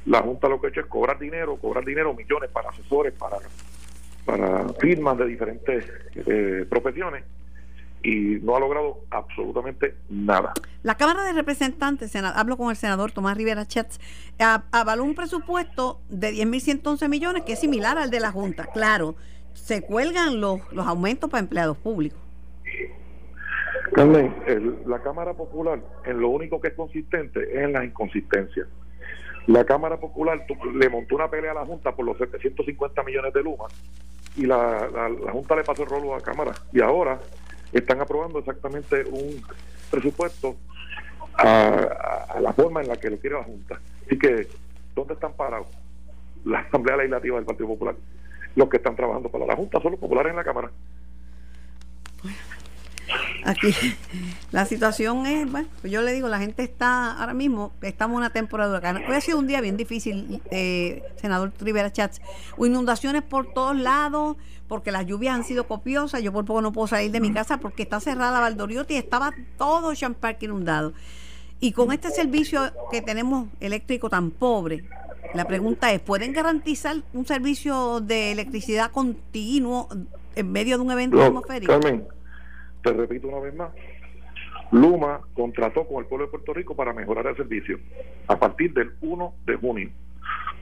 La 0.06 0.20
Junta 0.20 0.48
lo 0.48 0.60
que 0.60 0.66
ha 0.66 0.70
hecho 0.70 0.80
es 0.80 0.86
cobrar 0.86 1.18
dinero, 1.18 1.56
cobrar 1.56 1.84
dinero, 1.84 2.12
millones 2.12 2.50
para 2.50 2.70
asesores, 2.70 3.12
para, 3.12 3.36
para 4.24 4.68
firmas 4.80 5.16
de 5.18 5.26
diferentes 5.26 5.86
profesiones 6.68 7.22
y 8.02 8.38
no 8.42 8.56
ha 8.56 8.60
logrado 8.60 9.00
absolutamente 9.10 9.94
nada. 10.08 10.54
La 10.82 10.96
Cámara 10.96 11.24
de 11.24 11.32
Representantes, 11.32 12.14
hablo 12.16 12.56
con 12.56 12.70
el 12.70 12.76
senador 12.76 13.12
Tomás 13.12 13.36
Rivera 13.36 13.66
Chetz, 13.66 13.98
avaló 14.72 15.04
un 15.04 15.14
presupuesto 15.14 16.00
de 16.08 16.32
10.111 16.32 17.08
millones 17.08 17.42
que 17.44 17.52
es 17.52 17.60
similar 17.60 17.98
al 17.98 18.10
de 18.10 18.20
la 18.20 18.30
Junta. 18.30 18.66
Claro, 18.66 19.14
se 19.52 19.82
cuelgan 19.82 20.40
los, 20.40 20.60
los 20.72 20.86
aumentos 20.86 21.28
para 21.28 21.40
empleados 21.40 21.76
públicos. 21.76 22.18
Carmen, 23.92 24.34
la 24.86 25.02
Cámara 25.02 25.34
Popular 25.34 25.80
en 26.04 26.20
lo 26.20 26.28
único 26.28 26.60
que 26.60 26.68
es 26.68 26.74
consistente 26.74 27.42
es 27.52 27.64
en 27.64 27.72
las 27.72 27.84
inconsistencias. 27.84 28.68
La 29.46 29.64
Cámara 29.64 29.98
Popular 29.98 30.46
le 30.74 30.88
montó 30.88 31.16
una 31.16 31.28
pelea 31.28 31.50
a 31.50 31.54
la 31.54 31.66
Junta 31.66 31.94
por 31.94 32.04
los 32.04 32.16
750 32.18 33.02
millones 33.02 33.32
de 33.34 33.42
Luma 33.42 33.66
y 34.36 34.46
la, 34.46 34.88
la 34.90 35.32
Junta 35.32 35.56
le 35.56 35.64
pasó 35.64 35.82
el 35.82 35.88
rolo 35.88 36.14
a 36.14 36.18
la 36.18 36.22
Cámara. 36.22 36.52
Y 36.72 36.80
ahora 36.80 37.18
están 37.72 38.00
aprobando 38.00 38.38
exactamente 38.38 39.04
un 39.04 39.42
presupuesto 39.90 40.56
a, 41.34 42.38
la 42.40 42.52
forma 42.52 42.80
en 42.80 42.88
la 42.88 42.96
que 42.96 43.10
lo 43.10 43.18
quiere 43.18 43.36
la 43.36 43.44
Junta. 43.44 43.80
Así 44.06 44.18
que, 44.18 44.48
¿dónde 44.94 45.14
están 45.14 45.32
parados? 45.32 45.68
La 46.44 46.60
Asamblea 46.60 46.96
Legislativa 46.96 47.36
del 47.36 47.44
Partido 47.44 47.68
Popular. 47.68 47.94
Los 48.56 48.68
que 48.68 48.78
están 48.78 48.96
trabajando 48.96 49.28
para 49.28 49.46
la 49.46 49.56
Junta 49.56 49.80
son 49.80 49.92
los 49.92 50.00
populares 50.00 50.30
en 50.30 50.36
la 50.36 50.44
Cámara. 50.44 50.70
Aquí 53.44 53.74
la 54.52 54.64
situación 54.66 55.26
es, 55.26 55.50
bueno, 55.50 55.68
pues 55.80 55.92
yo 55.92 56.02
le 56.02 56.12
digo, 56.12 56.28
la 56.28 56.38
gente 56.38 56.62
está, 56.62 57.12
ahora 57.12 57.34
mismo, 57.34 57.72
estamos 57.82 58.14
en 58.14 58.18
una 58.18 58.30
temporada 58.30 58.70
de 58.70 58.78
huracán. 58.78 59.04
Hoy 59.08 59.16
ha 59.16 59.20
sido 59.20 59.38
un 59.38 59.46
día 59.46 59.60
bien 59.60 59.76
difícil, 59.76 60.40
eh, 60.50 61.02
senador 61.16 61.52
Rivera 61.60 61.92
Chats. 61.92 62.20
Inundaciones 62.58 63.22
por 63.22 63.52
todos 63.52 63.76
lados, 63.76 64.36
porque 64.68 64.92
las 64.92 65.06
lluvias 65.06 65.34
han 65.34 65.44
sido 65.44 65.66
copiosas. 65.66 66.22
Yo 66.22 66.32
por 66.32 66.44
poco 66.44 66.62
no 66.62 66.72
puedo 66.72 66.86
salir 66.86 67.10
de 67.10 67.20
mi 67.20 67.32
casa 67.32 67.58
porque 67.58 67.82
está 67.82 68.00
cerrada 68.00 68.40
Valdoriotti 68.40 68.94
y 68.94 68.98
estaba 68.98 69.32
todo 69.58 69.92
Park 70.20 70.42
inundado. 70.42 70.92
Y 71.58 71.72
con 71.72 71.92
este 71.92 72.10
servicio 72.10 72.72
que 72.90 73.02
tenemos 73.02 73.48
eléctrico 73.60 74.08
tan 74.08 74.30
pobre, 74.30 74.84
la 75.34 75.44
pregunta 75.44 75.92
es, 75.92 76.00
¿pueden 76.00 76.32
garantizar 76.32 76.96
un 77.12 77.26
servicio 77.26 78.00
de 78.00 78.32
electricidad 78.32 78.90
continuo 78.90 79.88
en 80.34 80.52
medio 80.52 80.78
de 80.78 80.84
un 80.84 80.90
evento 80.90 81.22
atmosférico? 81.22 81.78
Te 82.82 82.92
repito 82.92 83.28
una 83.28 83.40
vez 83.40 83.54
más, 83.54 83.70
Luma 84.72 85.20
contrató 85.34 85.86
con 85.86 85.98
el 85.98 86.06
pueblo 86.06 86.26
de 86.26 86.30
Puerto 86.30 86.54
Rico 86.54 86.76
para 86.76 86.92
mejorar 86.92 87.26
el 87.26 87.36
servicio 87.36 87.78
a 88.28 88.38
partir 88.38 88.72
del 88.72 88.92
1 89.00 89.34
de 89.44 89.56
junio. 89.56 89.90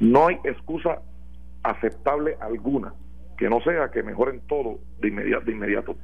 No 0.01 0.29
hay 0.29 0.39
excusa 0.45 1.03
aceptable 1.63 2.37
alguna 2.41 2.95
que 3.37 3.49
no 3.49 3.61
sea 3.61 3.91
que 3.91 4.03
mejoren 4.03 4.41
todo 4.49 4.81
de 5.01 5.09
inmediato. 5.09 5.45
De 5.45 5.53
inmediato. 5.53 5.97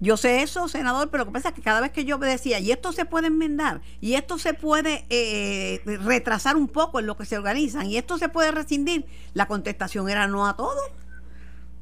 Yo 0.00 0.16
sé 0.16 0.42
eso, 0.42 0.68
senador, 0.68 1.10
pero 1.10 1.24
lo 1.24 1.26
que 1.26 1.32
pasa 1.32 1.48
es 1.48 1.54
que 1.56 1.62
cada 1.62 1.80
vez 1.80 1.90
que 1.90 2.04
yo 2.04 2.18
me 2.18 2.28
decía, 2.28 2.60
y 2.60 2.70
esto 2.70 2.92
se 2.92 3.04
puede 3.04 3.26
enmendar, 3.26 3.80
y 4.00 4.14
esto 4.14 4.38
se 4.38 4.54
puede 4.54 5.04
eh, 5.10 5.80
retrasar 6.04 6.56
un 6.56 6.68
poco 6.68 7.00
en 7.00 7.06
lo 7.06 7.16
que 7.16 7.24
se 7.24 7.36
organizan, 7.36 7.86
y 7.86 7.96
esto 7.96 8.16
se 8.16 8.28
puede 8.28 8.52
rescindir, 8.52 9.06
la 9.34 9.46
contestación 9.46 10.08
era 10.08 10.28
no 10.28 10.46
a 10.46 10.54
todo. 10.54 10.80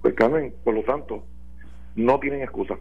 Pues 0.01 0.15
Carmen, 0.15 0.55
por 0.65 0.73
lo 0.73 0.83
tanto, 0.85 1.27
no 1.95 2.19
tienen 2.19 2.41
excusa 2.41 2.79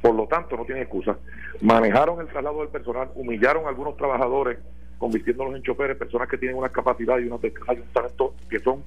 Por 0.00 0.14
lo 0.14 0.26
tanto, 0.26 0.56
no 0.56 0.64
tienen 0.64 0.84
excusa. 0.84 1.18
Manejaron 1.60 2.20
el 2.20 2.28
traslado 2.28 2.60
del 2.60 2.68
personal, 2.68 3.10
humillaron 3.14 3.66
a 3.66 3.68
algunos 3.68 3.96
trabajadores, 3.96 4.58
convirtiéndolos 4.98 5.54
en 5.56 5.62
choferes, 5.62 5.96
personas 5.96 6.28
que 6.28 6.38
tienen 6.38 6.56
una 6.56 6.70
capacidad 6.70 7.18
y 7.18 7.24
unos 7.24 7.40
destrezas 7.40 7.76
y 7.76 7.80
un 7.80 7.88
talento 7.88 8.34
que 8.48 8.58
son 8.60 8.82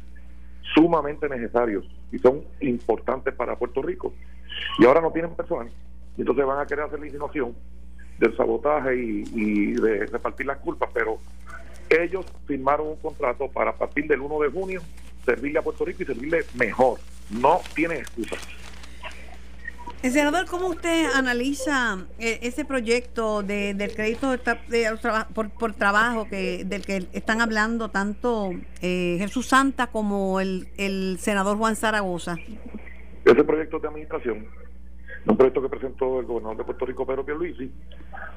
sumamente 0.74 1.30
necesarios 1.30 1.86
y 2.12 2.18
son 2.20 2.42
importantes 2.62 3.34
para 3.34 3.56
Puerto 3.56 3.82
Rico. 3.82 4.14
Y 4.80 4.86
ahora 4.86 5.02
no 5.02 5.12
tienen 5.12 5.36
personal. 5.36 5.70
Y 6.18 6.22
entonces 6.22 6.46
van 6.46 6.60
a 6.60 6.66
querer 6.66 6.86
hacer 6.86 7.00
la 7.00 7.06
insinuación 7.06 7.56
del 8.18 8.36
sabotaje 8.36 8.96
y, 8.96 9.24
y 9.34 9.74
de 9.74 10.06
repartir 10.06 10.46
las 10.46 10.58
culpas, 10.58 10.90
pero 10.94 11.18
ellos 11.90 12.26
firmaron 12.46 12.88
un 12.88 12.96
contrato 12.98 13.48
para 13.50 13.72
a 13.72 13.76
partir 13.76 14.08
del 14.08 14.22
1 14.22 14.40
de 14.40 14.50
junio 14.50 14.82
servirle 15.26 15.60
a 15.60 15.62
Puerto 15.62 15.86
Rico 15.86 16.04
y 16.04 16.06
servirle 16.06 16.46
mejor. 16.56 17.00
No 17.30 17.62
tienen 17.76 18.00
excusa. 18.00 18.36
Senador, 20.12 20.46
¿cómo 20.48 20.68
usted 20.68 21.06
analiza 21.16 22.06
eh, 22.20 22.40
ese 22.42 22.66
proyecto 22.66 23.42
de, 23.42 23.74
del 23.74 23.96
crédito 23.96 24.30
de, 24.32 24.98
por, 25.34 25.50
por 25.52 25.74
trabajo 25.74 26.28
que 26.28 26.66
del 26.66 26.86
que 26.86 27.08
están 27.14 27.42
hablando 27.42 27.90
tanto 27.90 28.52
eh, 28.82 29.16
Jesús 29.20 29.48
Santa 29.48 29.88
como 29.88 30.40
el, 30.40 30.68
el 30.78 31.18
senador 31.20 31.58
Juan 31.58 31.76
Zaragoza? 31.76 32.36
Ese 33.26 33.44
proyecto 33.44 33.80
de 33.80 33.88
administración 33.88 34.46
un 35.26 35.38
proyecto 35.38 35.62
que 35.62 35.70
presentó 35.70 36.20
el 36.20 36.26
gobernador 36.26 36.58
de 36.58 36.64
Puerto 36.66 36.86
Rico, 36.86 37.06
Pedro 37.06 37.26
Pierluisi, 37.26 37.72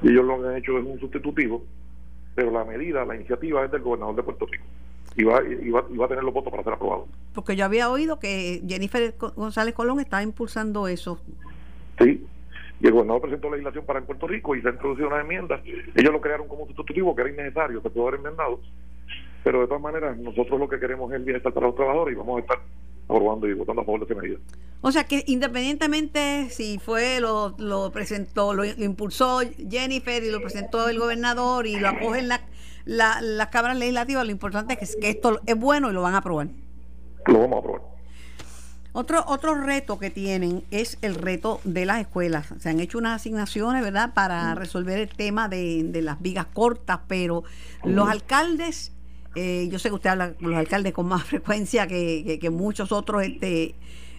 y 0.03 0.09
ellos 0.09 0.25
lo 0.25 0.41
que 0.41 0.49
han 0.49 0.57
hecho 0.57 0.79
es 0.79 0.85
un 0.85 1.01
sustitutivo, 1.01 1.65
pero 2.35 2.51
la 2.51 2.65
medida, 2.65 3.05
la 3.05 3.17
iniciativa 3.17 3.65
es 3.65 3.73
del 3.73 3.83
gobernador 3.83 4.15
de 4.17 4.23
Puerto 4.23 4.47
Rico 4.47 4.65
y 5.17 5.25
va, 5.25 5.43
y 5.43 5.71
va, 5.71 5.85
y 5.91 5.97
va 5.97 6.05
a 6.05 6.09
tener 6.09 6.23
los 6.23 6.33
votos 6.33 6.51
para 6.51 6.63
ser 6.63 6.75
aprobado. 6.75 7.07
Porque 7.35 7.57
yo 7.57 7.65
había 7.65 7.91
oído 7.91 8.19
que 8.19 8.63
Jennifer 8.69 9.15
González 9.35 9.75
Colón 9.75 9.99
estaba 10.01 10.23
impulsando 10.23 10.89
eso. 10.89 11.19
Y 12.81 12.87
el 12.87 12.93
gobernador 12.93 13.23
presentó 13.23 13.51
legislación 13.51 13.85
para 13.87 14.01
en 14.01 14.07
Puerto 14.07 14.27
Rico 14.27 14.55
y 14.55 14.62
se 14.62 14.69
ha 14.69 14.73
introducido 14.73 15.09
una 15.09 15.21
enmienda. 15.21 15.61
Ellos 15.95 16.12
lo 16.12 16.21
crearon 16.21 16.47
como 16.47 16.67
sustitutivo, 16.67 17.15
que 17.15 17.23
era 17.23 17.31
innecesario, 17.31 17.81
se 17.81 17.91
pudo 17.91 18.09
haber 18.09 18.21
enmendado. 18.21 18.61
Pero 19.45 19.61
de 19.61 19.67
todas 19.67 19.83
maneras, 19.83 20.17
nosotros 20.19 20.59
lo 20.59 20.69
que 20.69 20.79
queremos 20.79 21.11
es 21.11 21.17
el 21.17 21.25
bienestar 21.25 21.53
para 21.53 21.67
los 21.67 21.77
trabajadores 21.77 22.15
y 22.15 22.19
vamos 22.19 22.39
a 22.39 22.41
estar 22.41 22.59
aprobando 23.09 23.49
y 23.49 23.55
votando 23.55 23.83
a 23.83 23.85
favor 23.85 24.01
de 24.01 24.12
esa 24.12 24.21
medida. 24.21 24.39
O 24.81 24.93
sea 24.93 25.05
que 25.05 25.23
independientemente 25.27 26.49
si 26.51 26.79
fue, 26.79 27.21
lo, 27.21 27.55
lo 27.59 27.91
presentó, 27.93 28.53
lo, 28.53 28.65
lo 28.65 28.85
impulsó 28.85 29.41
Jennifer 29.71 30.23
y 30.23 30.31
lo 30.31 30.41
presentó 30.41 30.89
el 30.89 30.99
gobernador 30.99 31.67
y 31.67 31.79
lo 31.79 31.89
acogen 31.89 32.29
la, 32.29 32.41
la, 32.85 33.21
las 33.21 33.49
cámaras 33.49 33.79
legislativas, 33.79 34.25
lo 34.25 34.33
importante 34.33 34.77
es 34.81 34.97
que, 34.97 35.01
que 35.01 35.11
esto 35.11 35.41
es 35.47 35.57
bueno 35.59 35.91
y 35.91 35.93
lo 35.93 36.03
van 36.03 36.15
a 36.15 36.19
aprobar. 36.19 36.49
Lo 37.27 37.39
vamos 37.41 37.57
a 37.57 37.59
aprobar. 37.59 37.76
Otro, 38.99 39.23
otro 39.27 39.55
reto 39.55 39.99
que 39.99 40.09
tienen 40.09 40.65
es 40.71 40.97
el 41.03 41.17
reto 41.17 41.61
de 41.65 41.85
las 41.85 42.01
escuelas. 42.01 42.47
Se 42.61 42.71
han 42.71 42.81
hecho 42.81 42.97
unas 42.97 43.17
asignaciones, 43.21 43.83
¿verdad?, 43.83 44.15
para 44.15 44.55
resolver 44.55 44.99
el 44.99 45.11
tema 45.11 45.51
de, 45.51 45.83
de 45.85 46.01
las 46.01 46.23
vigas 46.23 46.47
cortas, 46.47 47.01
pero 47.07 47.45
los 47.85 48.09
alcaldes, 48.09 48.93
eh, 49.35 49.69
yo 49.71 49.79
sé 49.79 49.91
que 49.91 49.97
usted 49.97 50.09
habla 50.09 50.33
con 50.33 50.49
los 50.51 50.59
alcaldes 50.59 50.95
con 50.95 51.05
más 51.09 51.25
frecuencia 51.33 51.87
que, 51.87 52.23
que- 52.27 52.39
que 52.39 52.49
muchos 52.49 52.91
otros 52.91 53.23
este, 53.23 53.75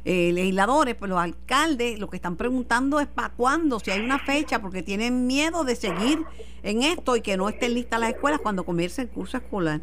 eh, 0.06 0.32
legisladores, 0.32 0.94
pero 0.94 1.16
los 1.16 1.24
alcaldes 1.24 1.98
lo 1.98 2.08
que 2.08 2.18
están 2.18 2.36
preguntando 2.36 3.00
es 3.00 3.08
para 3.08 3.30
cuándo, 3.30 3.80
si 3.80 3.90
hay 3.90 4.02
una 4.02 4.20
fecha, 4.20 4.62
porque 4.62 4.84
tienen 4.84 5.26
miedo 5.26 5.64
de 5.64 5.76
seguir 5.76 6.24
en 6.62 6.84
esto 6.84 7.16
y 7.16 7.22
que 7.22 7.36
no 7.36 7.50
estén 7.50 7.74
listas 7.74 8.00
las 8.00 8.12
escuelas 8.12 8.42
cuando 8.42 8.64
comience 8.64 9.02
el 9.02 9.10
curso 9.10 9.38
escolar. 9.38 9.82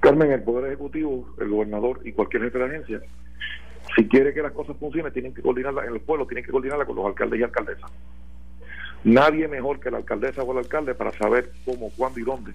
Carmen, 0.00 0.30
el 0.32 0.42
Poder 0.42 0.66
Ejecutivo, 0.66 1.34
el 1.40 1.48
gobernador 1.48 2.02
y 2.04 2.12
cualquier 2.12 2.52
de 2.52 2.64
agencia, 2.64 3.00
si 3.96 4.06
quiere 4.06 4.34
que 4.34 4.42
las 4.42 4.52
cosas 4.52 4.76
funcionen, 4.78 5.12
tienen 5.12 5.32
que 5.32 5.40
coordinarla 5.40 5.86
en 5.86 5.94
el 5.94 6.00
pueblo, 6.00 6.26
tienen 6.26 6.44
que 6.44 6.52
coordinarla 6.52 6.84
con 6.84 6.96
los 6.96 7.06
alcaldes 7.06 7.40
y 7.40 7.42
alcaldesas. 7.42 7.90
Nadie 9.04 9.48
mejor 9.48 9.80
que 9.80 9.90
la 9.90 9.98
alcaldesa 9.98 10.42
o 10.42 10.52
el 10.52 10.58
alcalde 10.58 10.94
para 10.94 11.12
saber 11.12 11.50
cómo, 11.64 11.90
cuándo 11.96 12.20
y 12.20 12.24
dónde 12.24 12.52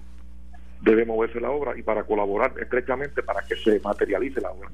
debe 0.82 1.04
moverse 1.04 1.40
la 1.40 1.50
obra 1.50 1.76
y 1.76 1.82
para 1.82 2.04
colaborar 2.04 2.54
estrechamente 2.60 3.22
para 3.22 3.42
que 3.42 3.56
se 3.56 3.80
materialice 3.80 4.40
la 4.40 4.50
obra. 4.50 4.68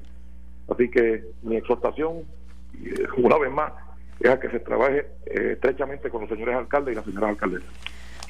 Así 0.69 0.89
que 0.91 1.23
mi 1.41 1.55
exhortación, 1.55 2.23
eh, 2.83 3.07
una 3.17 3.37
vez 3.37 3.51
más, 3.51 3.73
es 4.19 4.29
a 4.29 4.39
que 4.39 4.49
se 4.49 4.59
trabaje 4.59 5.07
eh, 5.25 5.53
estrechamente 5.53 6.09
con 6.09 6.21
los 6.21 6.29
señores 6.29 6.55
alcaldes 6.55 6.93
y 6.93 6.95
las 6.95 7.05
señoras 7.05 7.29
alcaldesas. 7.31 7.69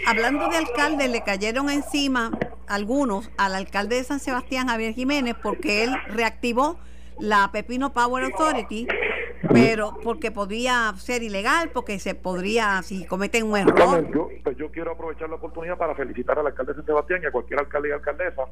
Hablando 0.06 0.47
de 0.47 0.58
alcaldes, 0.58 1.10
le 1.10 1.23
cayeron 1.23 1.69
encima 1.69 2.32
algunos 2.67 3.30
al 3.38 3.56
alcalde 3.56 3.97
de 3.97 4.04
San 4.06 4.19
Sebastián, 4.19 4.67
Javier 4.67 4.93
Jiménez, 4.93 5.36
porque 5.41 5.84
él 5.84 5.91
reactivó 6.08 6.80
la 7.19 7.49
Pepino 7.51 7.93
Power 7.93 8.23
Authority, 8.25 8.88
pero 9.51 9.97
porque 10.03 10.32
podría 10.32 10.93
ser 10.97 11.23
ilegal, 11.23 11.71
porque 11.73 11.99
se 11.99 12.15
podría, 12.15 12.82
si 12.82 13.05
cometen 13.05 13.47
un 13.47 13.58
error. 13.58 13.75
Carmen, 13.75 14.12
yo, 14.13 14.29
pues 14.43 14.58
yo 14.58 14.71
quiero 14.71 14.91
aprovechar 14.91 15.29
la 15.29 15.36
oportunidad 15.36 15.77
para 15.77 15.95
felicitar 15.95 16.39
al 16.39 16.47
alcalde 16.47 16.73
de 16.73 16.77
San 16.77 16.86
Sebastián 16.86 17.21
y 17.23 17.27
a 17.27 17.32
cualquier 17.32 17.60
alcalde 17.60 17.89
y 17.89 17.91
alcaldesa 17.91 18.43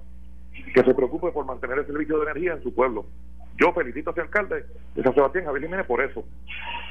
que 0.73 0.83
se 0.83 0.93
preocupe 0.93 1.31
por 1.31 1.45
mantener 1.45 1.79
el 1.79 1.85
servicio 1.85 2.17
de 2.17 2.23
energía 2.23 2.53
en 2.53 2.63
su 2.63 2.73
pueblo. 2.73 3.05
Yo 3.59 3.73
felicito 3.73 4.11
a 4.11 4.13
ese 4.13 4.21
alcalde 4.21 4.65
de 4.95 5.03
San 5.03 5.13
Sebastián, 5.13 5.45
Javier 5.45 5.63
Jiménez, 5.63 5.85
por 5.85 6.01
eso. 6.01 6.23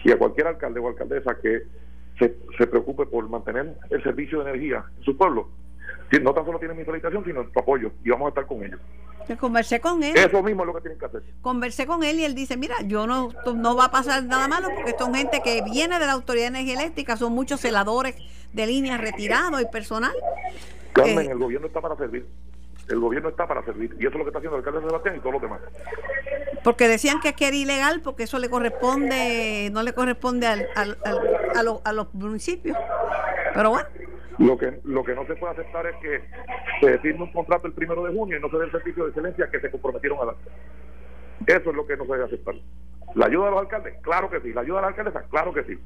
Y 0.05 0.11
a 0.11 0.19
cualquier 0.19 0.49
alcalde 0.49 0.81
o 0.81 0.89
alcaldesa 0.89 1.39
que 1.41 1.63
se, 2.19 2.37
se 2.59 2.67
preocupe 2.67 3.07
por 3.07 3.29
mantener 3.29 3.75
el 3.91 4.03
servicio 4.03 4.43
de 4.43 4.51
energía 4.51 4.85
en 4.99 5.05
su 5.05 5.17
pueblo. 5.17 5.49
No 6.23 6.33
tan 6.33 6.45
solo 6.45 6.59
tienen 6.59 6.77
mi 6.77 6.85
felicitación, 6.85 7.25
sino 7.25 7.45
tu 7.49 7.59
apoyo. 7.61 7.91
Y 8.05 8.11
vamos 8.11 8.27
a 8.27 8.29
estar 8.31 8.47
con 8.47 8.63
ellos. 8.65 8.81
Yo 9.29 9.37
conversé 9.37 9.81
con 9.81 10.03
él, 10.05 10.17
Eso 10.17 10.41
mismo 10.43 10.63
es 10.63 10.67
lo 10.69 10.75
que 10.75 10.81
tienen 10.83 10.99
que 11.01 11.07
hacer. 11.07 11.23
conversé 11.43 11.85
con 11.87 12.05
él 12.05 12.21
y 12.21 12.25
él 12.25 12.35
dice, 12.37 12.57
mira, 12.57 12.77
yo 12.85 13.07
no, 13.09 13.31
no 13.57 13.75
va 13.77 13.87
a 13.87 13.91
pasar 13.91 14.23
nada 14.25 14.47
malo 14.47 14.69
porque 14.75 14.95
son 14.97 15.13
gente 15.15 15.41
que 15.43 15.63
viene 15.63 15.99
de 15.99 16.07
la 16.07 16.13
Autoridad 16.13 16.45
de 16.45 16.59
Energía 16.61 16.75
Eléctrica, 16.75 17.17
son 17.17 17.33
muchos 17.33 17.61
celadores 17.61 18.15
de 18.53 18.67
líneas 18.69 19.01
retirados 19.01 19.61
y 19.61 19.67
personal. 19.67 20.13
Carmen, 20.93 21.27
Eh, 21.27 21.33
el 21.33 21.39
gobierno 21.39 21.67
está 21.67 21.81
para 21.81 21.97
servir. 21.97 22.25
El 22.89 23.01
gobierno 23.01 23.29
está 23.31 23.49
para 23.49 23.65
servir. 23.65 23.97
Y 23.99 24.07
eso 24.07 24.11
es 24.11 24.15
lo 24.15 24.21
que 24.25 24.29
está 24.29 24.39
haciendo 24.39 24.59
el 24.59 24.65
alcalde 24.65 24.87
Sebastián 24.87 25.17
y 25.17 25.19
todos 25.19 25.33
los 25.33 25.43
demás. 25.43 25.61
Porque 26.63 26.87
decían 26.87 27.19
que, 27.21 27.33
que 27.33 27.49
era 27.49 27.57
ilegal 27.57 28.01
porque 28.03 28.23
eso 28.23 28.39
le 28.39 28.49
corresponde, 28.49 29.71
no 29.73 29.83
le 29.83 29.93
corresponde 29.93 30.47
al, 30.47 30.69
al- 30.77 30.99
al- 31.05 31.21
a, 31.57 31.63
los- 31.65 31.81
a 31.85 31.93
los 31.93 32.15
municipios. 32.15 32.77
Pero 33.55 33.71
bueno, 33.71 33.89
Lo 34.39 34.59
que, 34.59 34.81
lo 34.85 35.03
que 35.03 35.15
no 35.15 35.27
se 35.27 35.35
puede 35.37 35.55
aceptar 35.55 35.87
es 35.87 35.97
que 35.97 36.23
se 36.81 36.99
firme 36.99 37.25
un 37.25 37.33
contrato 37.33 37.67
el 37.67 37.73
primero 37.73 38.05
de 38.05 38.15
junio 38.15 38.37
y 38.37 38.41
no 38.41 38.51
se 38.51 38.59
dé 38.59 38.65
el 38.65 38.71
servicio 38.71 39.05
de 39.05 39.11
excelencia 39.11 39.51
que 39.51 39.61
se 39.61 39.71
comprometieron 39.71 40.19
a 40.21 40.27
dar. 40.27 40.37
Eso 41.47 41.71
es 41.71 41.77
lo 41.77 41.87
que 41.87 41.97
no 41.97 42.05
se 42.05 42.13
debe 42.13 42.25
aceptar. 42.25 42.55
¿La 43.15 43.27
ayuda 43.27 43.47
de 43.47 43.51
los 43.53 43.61
alcaldes? 43.61 43.95
Claro 44.03 44.29
que 44.29 44.41
sí. 44.41 44.53
¿La 44.53 44.61
ayuda 44.61 44.77
de 44.77 44.83
la 44.83 44.89
alcaldesa? 44.89 45.23
Claro 45.31 45.53
que 45.53 45.65
sí. 45.65 45.79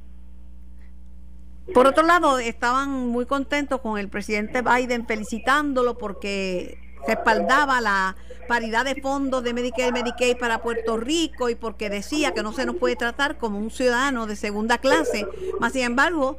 por 1.73 1.87
otro 1.87 2.05
lado, 2.05 2.39
estaban 2.39 2.91
muy 2.91 3.27
contentos 3.27 3.81
con 3.81 3.99
el 3.99 4.09
presidente 4.09 4.63
Biden 4.63 5.07
felicitándolo 5.07 5.97
porque 5.97 6.79
respaldaba 7.07 7.81
la 7.81 8.17
paridad 8.49 8.85
de 8.85 9.01
fondos 9.01 9.45
de 9.45 9.55
Medicare 9.55 9.89
y 9.89 9.93
Medicaid 9.93 10.37
para 10.39 10.61
Puerto 10.61 10.97
Rico 10.97 11.49
y 11.49 11.55
porque 11.55 11.89
decía 11.89 12.33
que 12.33 12.43
no 12.43 12.53
se 12.53 12.67
nos 12.67 12.77
puede 12.77 12.97
tratar 12.97 13.39
como 13.39 13.59
un 13.59 13.71
ciudadano 13.71 14.27
de 14.27 14.35
segunda 14.35 14.79
clase. 14.79 15.27
Más 15.61 15.73
sin 15.73 15.83
embargo, 15.83 16.37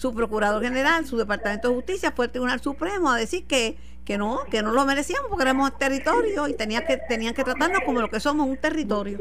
su 0.00 0.14
procurador 0.14 0.62
general, 0.62 1.04
su 1.04 1.18
departamento 1.18 1.68
de 1.68 1.74
justicia 1.74 2.10
fue 2.10 2.24
al 2.24 2.30
Tribunal 2.30 2.58
Supremo 2.60 3.10
a 3.10 3.18
decir 3.18 3.46
que, 3.46 3.76
que 4.06 4.16
no, 4.16 4.38
que 4.50 4.62
no 4.62 4.72
lo 4.72 4.86
merecíamos 4.86 5.28
porque 5.28 5.42
éramos 5.42 5.76
territorio 5.76 6.48
y 6.48 6.54
tenía 6.54 6.86
que, 6.86 6.96
tenían 6.96 7.34
que 7.34 7.44
tratarnos 7.44 7.82
como 7.84 8.00
lo 8.00 8.08
que 8.08 8.18
somos, 8.18 8.48
un 8.48 8.56
territorio. 8.56 9.18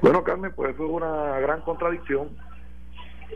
Bueno, 0.00 0.22
Carmen, 0.22 0.52
pues 0.54 0.74
eso 0.74 0.84
es 0.84 0.90
una 0.92 1.40
gran 1.40 1.62
contradicción 1.62 2.28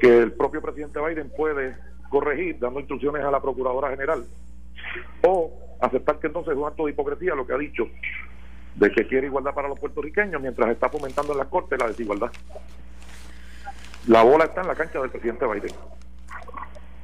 que 0.00 0.16
el 0.16 0.30
propio 0.30 0.62
presidente 0.62 1.00
Biden 1.00 1.32
puede 1.36 1.76
corregir 2.08 2.60
dando 2.60 2.78
instrucciones 2.78 3.24
a 3.24 3.32
la 3.32 3.42
Procuradora 3.42 3.90
General 3.90 4.24
o 5.26 5.52
aceptar 5.80 6.20
que 6.20 6.28
entonces 6.28 6.52
es 6.52 6.56
un 6.56 6.68
acto 6.68 6.84
de 6.84 6.92
hipocresía 6.92 7.34
lo 7.34 7.48
que 7.48 7.52
ha 7.52 7.58
dicho 7.58 7.88
de 8.76 8.92
que 8.92 9.08
quiere 9.08 9.26
igualdad 9.26 9.54
para 9.54 9.66
los 9.66 9.80
puertorriqueños 9.80 10.40
mientras 10.40 10.70
está 10.70 10.88
fomentando 10.88 11.32
en 11.32 11.38
las 11.38 11.48
cortes 11.48 11.76
la 11.80 11.88
desigualdad. 11.88 12.30
La 14.06 14.22
bola 14.22 14.44
está 14.44 14.60
en 14.60 14.68
la 14.68 14.76
cancha 14.76 15.00
del 15.00 15.10
presidente 15.10 15.44
Biden. 15.46 15.72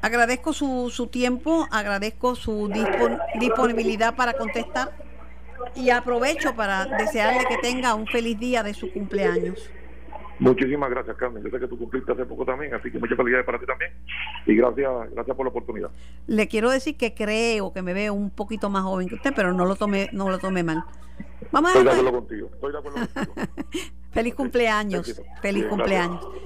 Agradezco 0.02 0.52
su, 0.52 0.90
su 0.90 1.08
tiempo, 1.08 1.66
agradezco 1.70 2.34
su 2.34 2.68
dispon- 2.68 3.20
disponibilidad 3.38 4.16
para 4.16 4.32
contestar 4.32 4.92
y 5.74 5.90
aprovecho 5.90 6.54
para 6.54 6.86
desearle 6.86 7.44
que 7.46 7.58
tenga 7.58 7.94
un 7.94 8.06
feliz 8.06 8.38
día 8.38 8.62
de 8.62 8.72
su 8.72 8.90
cumpleaños. 8.92 9.70
Muchísimas 10.38 10.88
gracias, 10.88 11.16
Carmen. 11.18 11.42
Yo 11.44 11.50
sé 11.50 11.60
que 11.60 11.68
tú 11.68 11.76
cumpliste 11.76 12.12
hace 12.12 12.24
poco 12.24 12.46
también, 12.46 12.72
así 12.72 12.90
que 12.90 12.98
muchas 12.98 13.14
felicidades 13.14 13.44
para 13.44 13.58
ti 13.58 13.66
también. 13.66 13.92
Y 14.46 14.54
gracias, 14.56 14.90
gracias 15.12 15.36
por 15.36 15.44
la 15.44 15.50
oportunidad. 15.50 15.90
Le 16.26 16.48
quiero 16.48 16.70
decir 16.70 16.96
que 16.96 17.12
creo 17.12 17.74
que 17.74 17.82
me 17.82 17.92
veo 17.92 18.14
un 18.14 18.30
poquito 18.30 18.70
más 18.70 18.82
joven 18.84 19.06
que 19.06 19.16
usted, 19.16 19.34
pero 19.36 19.52
no 19.52 19.66
lo 19.66 19.76
tome, 19.76 20.08
no 20.12 20.30
lo 20.30 20.38
tome 20.38 20.62
mal. 20.62 20.82
Vamos 21.52 21.70
a 21.74 21.78
Estoy 21.78 21.84
de 21.84 21.90
acuerdo 21.90 22.18
contigo. 22.18 22.50
Estoy 22.54 22.72
de 22.72 22.78
acuerdo 22.78 22.98
contigo. 23.14 23.34
Feliz 24.12 24.34
cumpleaños. 24.34 25.20
Feliz 25.42 25.62
Sí, 25.64 25.68
cumpleaños. 25.68 26.20
gracias. 26.20 26.40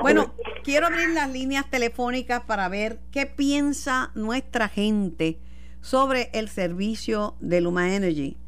Bueno, 0.00 0.34
quiero 0.64 0.86
abrir 0.86 1.10
las 1.10 1.30
líneas 1.30 1.68
telefónicas 1.68 2.42
para 2.44 2.68
ver 2.68 3.00
qué 3.10 3.26
piensa 3.26 4.10
nuestra 4.14 4.68
gente 4.68 5.38
sobre 5.82 6.30
el 6.32 6.48
servicio 6.48 7.36
de 7.40 7.60
Luma 7.60 7.94
Energy. 7.94 8.38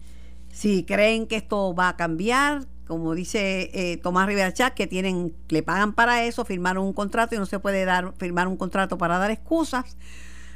Si 0.49 0.85
creen 0.85 1.27
que 1.27 1.37
esto 1.37 1.75
va 1.75 1.89
a 1.91 1.97
cambiar 1.97 2.67
como 2.87 3.15
dice 3.15 3.71
eh, 3.73 3.97
Tomás 3.97 4.27
Rivera 4.27 4.53
Chat, 4.53 4.75
que 4.75 4.87
tienen, 4.87 5.35
le 5.49 5.63
pagan 5.63 5.95
para 5.95 6.25
eso, 6.25 6.45
firmaron 6.45 6.85
un 6.85 6.93
contrato 6.93 7.35
y 7.35 7.39
no 7.39 7.47
se 7.47 7.59
puede 7.59 7.87
dar, 7.87 8.13
firmar 8.19 8.49
un 8.49 8.59
contrato 8.59 8.99
para 8.99 9.17
dar 9.17 9.31
excusas. 9.31 9.97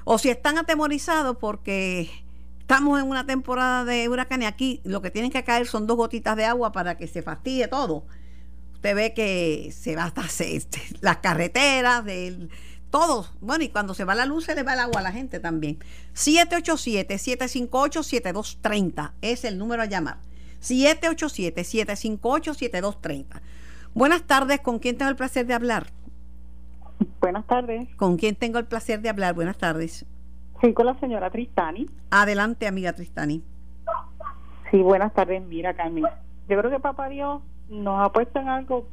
O 0.05 0.19
si 0.19 0.29
están 0.29 0.59
atemorizados 0.59 1.39
porque 1.39 2.11
estamos 2.67 3.01
en 3.01 3.09
una 3.09 3.25
temporada 3.25 3.85
de 3.85 4.09
huracán 4.09 4.43
y 4.43 4.45
aquí 4.45 4.81
lo 4.83 5.01
que 5.01 5.13
tienen 5.13 5.31
que 5.31 5.45
caer 5.45 5.69
son 5.69 5.87
dos 5.87 5.97
gotitas 5.97 6.37
de 6.37 6.47
agua 6.47 6.73
para 6.73 6.97
que 6.97 7.07
se 7.07 7.23
fastidie 7.23 7.69
todo. 7.69 8.05
Usted 8.75 8.97
ve 8.97 9.15
que 9.15 9.73
se 9.73 9.95
va 9.95 10.03
hasta 10.03 10.25
este, 10.45 10.83
las 11.01 11.19
carreteras, 11.19 12.05
del 12.05 12.51
todo. 12.91 13.29
Bueno, 13.41 13.63
y 13.63 13.69
cuando 13.69 13.95
se 13.95 14.03
va 14.03 14.17
la 14.17 14.27
luz 14.27 14.47
se 14.47 14.57
le 14.57 14.65
va 14.65 14.73
el 14.73 14.81
agua 14.81 14.99
a 14.99 15.03
la 15.05 15.13
gente 15.13 15.39
también. 15.39 15.79
787-758-7230 16.17 19.13
es 19.23 19.45
el 19.45 19.59
número 19.59 19.83
a 19.83 19.87
llamar. 19.87 20.19
787-758-7230. 20.61 23.43
Buenas 23.95 24.25
tardes, 24.25 24.59
¿con 24.59 24.81
quién 24.81 24.99
tengo 24.99 25.11
el 25.11 25.17
placer 25.17 25.47
de 25.47 25.55
hablar? 25.55 25.93
Buenas 27.21 27.47
tardes. 27.47 27.95
¿Con 27.95 28.17
quién 28.17 28.35
tengo 28.35 28.59
el 28.59 28.65
placer 28.65 29.01
de 29.03 29.09
hablar? 29.09 29.37
Buenas 29.37 29.57
tardes. 29.57 30.05
Sí, 30.61 30.73
con 30.73 30.87
la 30.87 30.99
señora 31.01 31.31
Tristani. 31.31 31.87
Adelante, 32.11 32.67
amiga 32.67 32.93
Tristani. 32.93 33.43
Sí, 34.71 34.79
buenas 34.79 35.13
tardes. 35.13 35.43
Mira, 35.43 35.75
Carmen. 35.75 36.05
Yo 36.49 36.59
creo 36.59 36.71
que 36.71 36.81
Papá 36.81 37.09
Dios 37.09 37.43
nos 37.69 38.01
ha 38.01 38.13
puesto 38.13 38.39
en 38.39 38.49
algo 38.49 38.87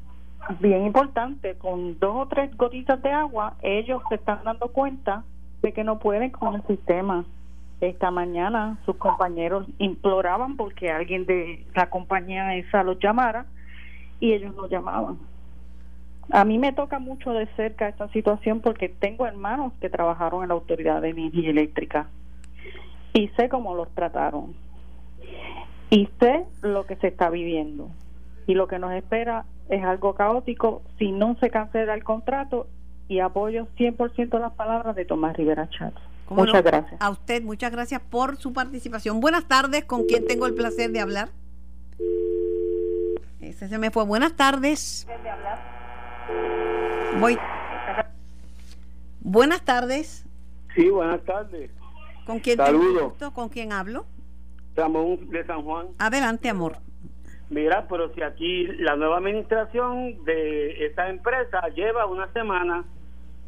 bien 0.60 0.86
importante. 0.86 1.56
Con 1.56 2.00
dos 2.00 2.16
o 2.16 2.28
tres 2.28 2.56
gotitas 2.58 3.02
de 3.02 3.12
agua, 3.12 3.56
ellos 3.62 4.02
se 4.10 4.16
están 4.16 4.44
dando 4.44 4.68
cuenta 4.70 5.24
de 5.62 5.72
que 5.72 5.84
no 5.84 6.00
pueden 6.00 6.30
con 6.32 6.56
el 6.56 6.64
sistema. 6.68 7.26
Esta 7.82 8.12
mañana 8.12 8.78
sus 8.86 8.96
compañeros 8.96 9.68
imploraban 9.78 10.56
porque 10.56 10.92
alguien 10.92 11.26
de 11.26 11.66
la 11.76 11.90
compañía 11.90 12.56
esa 12.56 12.84
los 12.84 12.98
llamara 13.00 13.46
y 14.20 14.34
ellos 14.34 14.56
no 14.56 14.68
llamaban. 14.68 15.18
A 16.32 16.46
mí 16.46 16.58
me 16.58 16.72
toca 16.72 17.00
mucho 17.00 17.34
de 17.34 17.48
cerca 17.56 17.88
esta 17.88 18.08
situación 18.10 18.62
porque 18.62 18.90
tengo 18.90 19.26
hermanos 19.26 19.74
que 19.82 19.90
trabajaron 19.90 20.44
en 20.44 20.50
la 20.50 20.56
Autoridad 20.56 21.02
de 21.02 21.10
Energía 21.10 21.50
Eléctrica 21.50 22.08
y 23.14 23.28
sé 23.30 23.50
cómo 23.50 23.76
los 23.76 23.94
trataron 23.94 24.56
y 25.90 26.10
sé 26.20 26.46
lo 26.62 26.86
que 26.86 26.96
se 26.96 27.08
está 27.08 27.30
viviendo 27.30 27.90
y 28.48 28.56
lo 28.56 28.68
que 28.68 28.80
nos 28.80 28.94
espera 28.94 29.46
es 29.70 29.84
algo 29.84 30.16
caótico 30.16 30.82
si 30.98 31.12
no 31.12 31.36
se 31.40 31.50
cancela 31.50 31.94
el 31.94 32.04
contrato 32.04 32.68
y 33.08 33.20
apoyo 33.20 33.68
100% 33.78 34.40
las 34.40 34.54
palabras 34.54 34.96
de 34.96 35.06
Tomás 35.06 35.36
Rivera 35.36 35.70
Chávez. 35.70 35.94
Muchas 36.30 36.64
gracias. 36.64 37.00
A 37.02 37.10
usted, 37.10 37.44
muchas 37.44 37.72
gracias 37.72 38.02
por 38.02 38.38
su 38.38 38.54
participación. 38.54 39.20
Buenas 39.20 39.48
tardes, 39.48 39.86
¿con 39.86 40.06
quién 40.06 40.26
tengo 40.26 40.48
el 40.48 40.56
placer 40.56 40.92
de 40.92 41.00
hablar? 41.00 41.30
Ese 43.42 43.68
se 43.68 43.78
me 43.78 43.92
fue. 43.92 44.06
Buenas 44.06 44.36
tardes. 44.36 45.06
Voy. 47.20 47.38
Buenas 49.22 49.64
tardes. 49.64 50.26
Sí, 50.76 50.90
buenas 50.90 51.22
tardes. 51.24 51.72
¿Con 52.26 52.40
quién 52.40 52.58
Saludos. 52.58 53.18
tengo 53.18 53.34
¿Con 53.34 53.50
quién 53.50 53.72
hablo? 53.72 54.06
Ramón 54.76 55.30
de 55.30 55.46
San 55.46 55.62
Juan. 55.64 55.88
Adelante, 56.00 56.50
amor. 56.50 56.78
Mira, 57.50 57.86
pero 57.88 58.14
si 58.16 58.22
aquí 58.24 58.66
la 58.80 58.96
nueva 58.96 59.18
administración 59.18 60.24
de 60.24 60.86
esta 60.86 61.10
empresa 61.10 61.68
lleva 61.76 62.06
una 62.08 62.32
semana 62.34 62.86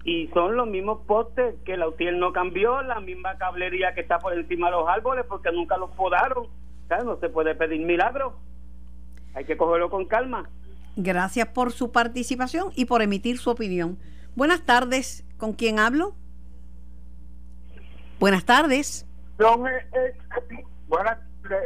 y 0.04 0.28
son 0.28 0.56
los 0.56 0.68
mismos 0.68 1.00
postes 1.08 1.56
que 1.66 1.78
la 1.78 1.88
UTIER 1.88 2.14
no 2.14 2.32
cambió, 2.32 2.84
la 2.84 3.00
misma 3.00 3.38
cablería 3.38 3.96
que 3.96 4.02
está 4.02 4.20
por 4.20 4.34
encima 4.34 4.68
de 4.68 4.74
los 4.74 4.88
árboles 4.88 5.26
porque 5.28 5.52
nunca 5.52 5.78
los 5.78 5.90
podaron. 5.92 6.48
¿Sabes? 6.88 7.06
No 7.06 7.18
se 7.20 7.30
puede 7.30 7.56
pedir 7.56 7.84
milagros. 7.84 8.34
Hay 9.34 9.46
que 9.46 9.58
cogerlo 9.58 9.90
con 9.90 10.06
calma. 10.06 10.48
Gracias 10.96 11.48
por 11.50 11.72
su 11.72 11.92
participación 11.92 12.72
y 12.76 12.86
por 12.86 13.02
emitir 13.02 13.38
su 13.38 13.50
opinión. 13.50 13.98
Buenas 14.36 14.62
tardes. 14.62 15.26
¿Con 15.38 15.54
quién 15.54 15.80
hablo? 15.80 16.16
Buenas 18.20 18.46
tardes. 18.46 19.06
Con, 19.38 19.68
ex, 19.68 20.18
buenas, 20.88 21.18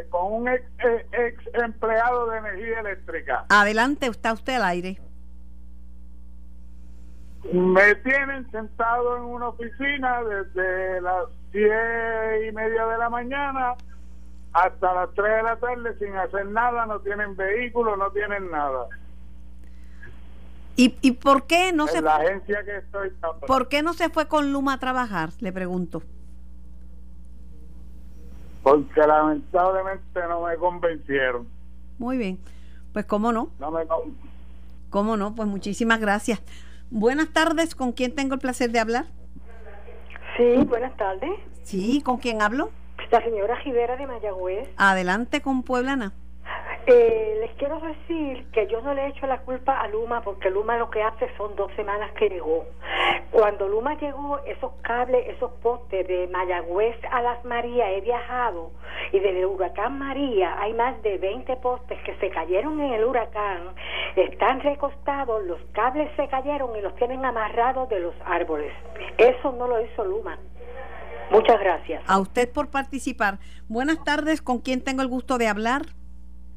con 0.09 0.33
un 0.33 0.49
ex, 0.49 0.63
ex, 1.11 1.43
empleado 1.53 2.29
de 2.29 2.37
energía 2.39 2.79
eléctrica. 2.79 3.45
Adelante, 3.49 4.07
está 4.07 4.33
usted 4.33 4.53
al 4.55 4.63
aire. 4.63 4.99
Me 7.53 7.95
tienen 7.95 8.49
sentado 8.51 9.17
en 9.17 9.23
una 9.23 9.49
oficina 9.49 10.23
desde 10.23 11.01
las 11.01 11.25
diez 11.51 12.49
y 12.49 12.51
media 12.51 12.85
de 12.85 12.97
la 12.97 13.09
mañana 13.09 13.75
hasta 14.53 14.93
las 14.93 15.13
3 15.13 15.37
de 15.37 15.43
la 15.43 15.55
tarde 15.57 15.97
sin 15.99 16.15
hacer 16.15 16.45
nada, 16.47 16.85
no 16.85 16.99
tienen 16.99 17.35
vehículo, 17.35 17.95
no 17.95 18.11
tienen 18.11 18.49
nada. 18.51 18.87
¿Y, 20.79 20.95
y 21.01 21.11
por 21.11 21.45
qué 21.45 21.73
no 21.73 21.87
en 21.87 21.89
se 21.89 22.01
la 22.01 22.15
agencia 22.15 22.63
que 22.63 22.77
estoy 22.77 23.11
¿Por 23.45 23.67
qué 23.67 23.83
no 23.83 23.91
se 23.91 24.07
fue 24.07 24.29
con 24.29 24.53
Luma 24.53 24.75
a 24.75 24.79
trabajar? 24.79 25.31
Le 25.41 25.51
pregunto. 25.51 26.01
Porque 28.63 29.01
lamentablemente 29.01 30.21
no 30.29 30.43
me 30.43 30.55
convencieron. 30.55 31.49
Muy 31.97 32.17
bien. 32.17 32.39
Pues 32.93 33.03
cómo 33.03 33.33
no. 33.33 33.49
No 33.59 33.71
me 33.71 33.85
con- 33.85 34.15
Cómo 34.89 35.17
no, 35.17 35.35
pues 35.35 35.49
muchísimas 35.49 35.99
gracias. 35.99 36.41
Buenas 36.89 37.33
tardes, 37.33 37.75
¿con 37.75 37.91
quién 37.91 38.15
tengo 38.15 38.35
el 38.35 38.39
placer 38.39 38.71
de 38.71 38.79
hablar? 38.79 39.07
Sí, 40.37 40.63
buenas 40.65 40.95
tardes. 40.95 41.31
Sí, 41.63 42.01
¿con 42.05 42.19
quién 42.19 42.41
hablo? 42.41 42.69
La 43.11 43.21
señora 43.21 43.59
Rivera 43.65 43.97
de 43.97 44.07
Mayagüez. 44.07 44.69
Adelante 44.77 45.41
con 45.41 45.63
Pueblana. 45.63 46.13
Eh, 46.87 47.37
les 47.41 47.51
quiero 47.51 47.79
decir 47.79 48.47
que 48.51 48.67
yo 48.67 48.81
no 48.81 48.93
le 48.93 49.03
he 49.03 49.07
hecho 49.09 49.27
la 49.27 49.39
culpa 49.41 49.79
a 49.79 49.87
Luma 49.87 50.21
porque 50.21 50.49
Luma 50.49 50.77
lo 50.77 50.89
que 50.89 51.03
hace 51.03 51.29
son 51.37 51.55
dos 51.55 51.71
semanas 51.75 52.11
que 52.13 52.29
llegó. 52.29 52.65
Cuando 53.31 53.67
Luma 53.67 53.95
llegó, 53.95 54.39
esos 54.45 54.71
cables, 54.81 55.27
esos 55.27 55.51
postes 55.61 56.07
de 56.07 56.27
Mayagüez 56.27 56.95
a 57.11 57.21
Las 57.21 57.43
Marías 57.45 57.89
he 57.91 58.01
viajado 58.01 58.71
y 59.11 59.19
del 59.19 59.45
huracán 59.45 59.99
María 59.99 60.59
hay 60.59 60.73
más 60.73 61.01
de 61.03 61.17
20 61.17 61.55
postes 61.57 61.99
que 62.03 62.15
se 62.15 62.29
cayeron 62.29 62.79
en 62.79 62.93
el 62.93 63.03
huracán, 63.03 63.75
están 64.15 64.61
recostados, 64.61 65.43
los 65.45 65.59
cables 65.73 66.09
se 66.15 66.27
cayeron 66.27 66.75
y 66.75 66.81
los 66.81 66.95
tienen 66.95 67.23
amarrados 67.23 67.89
de 67.89 67.99
los 67.99 68.15
árboles. 68.25 68.73
Eso 69.17 69.51
no 69.51 69.67
lo 69.67 69.81
hizo 69.81 70.03
Luma. 70.03 70.39
Muchas 71.31 71.59
gracias. 71.59 72.01
A 72.07 72.19
usted 72.19 72.51
por 72.51 72.71
participar. 72.71 73.37
Buenas 73.67 74.03
tardes, 74.03 74.41
¿con 74.41 74.59
quién 74.59 74.83
tengo 74.83 75.03
el 75.03 75.07
gusto 75.07 75.37
de 75.37 75.47
hablar? 75.47 75.83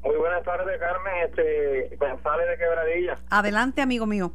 Muy 0.03 0.15
buenas 0.17 0.43
tardes, 0.43 0.79
Carmen. 0.79 1.13
Este, 1.25 1.95
González 1.97 2.47
de 2.49 2.57
Quebradilla. 2.57 3.15
Adelante, 3.29 3.81
amigo 3.81 4.05
mío. 4.05 4.31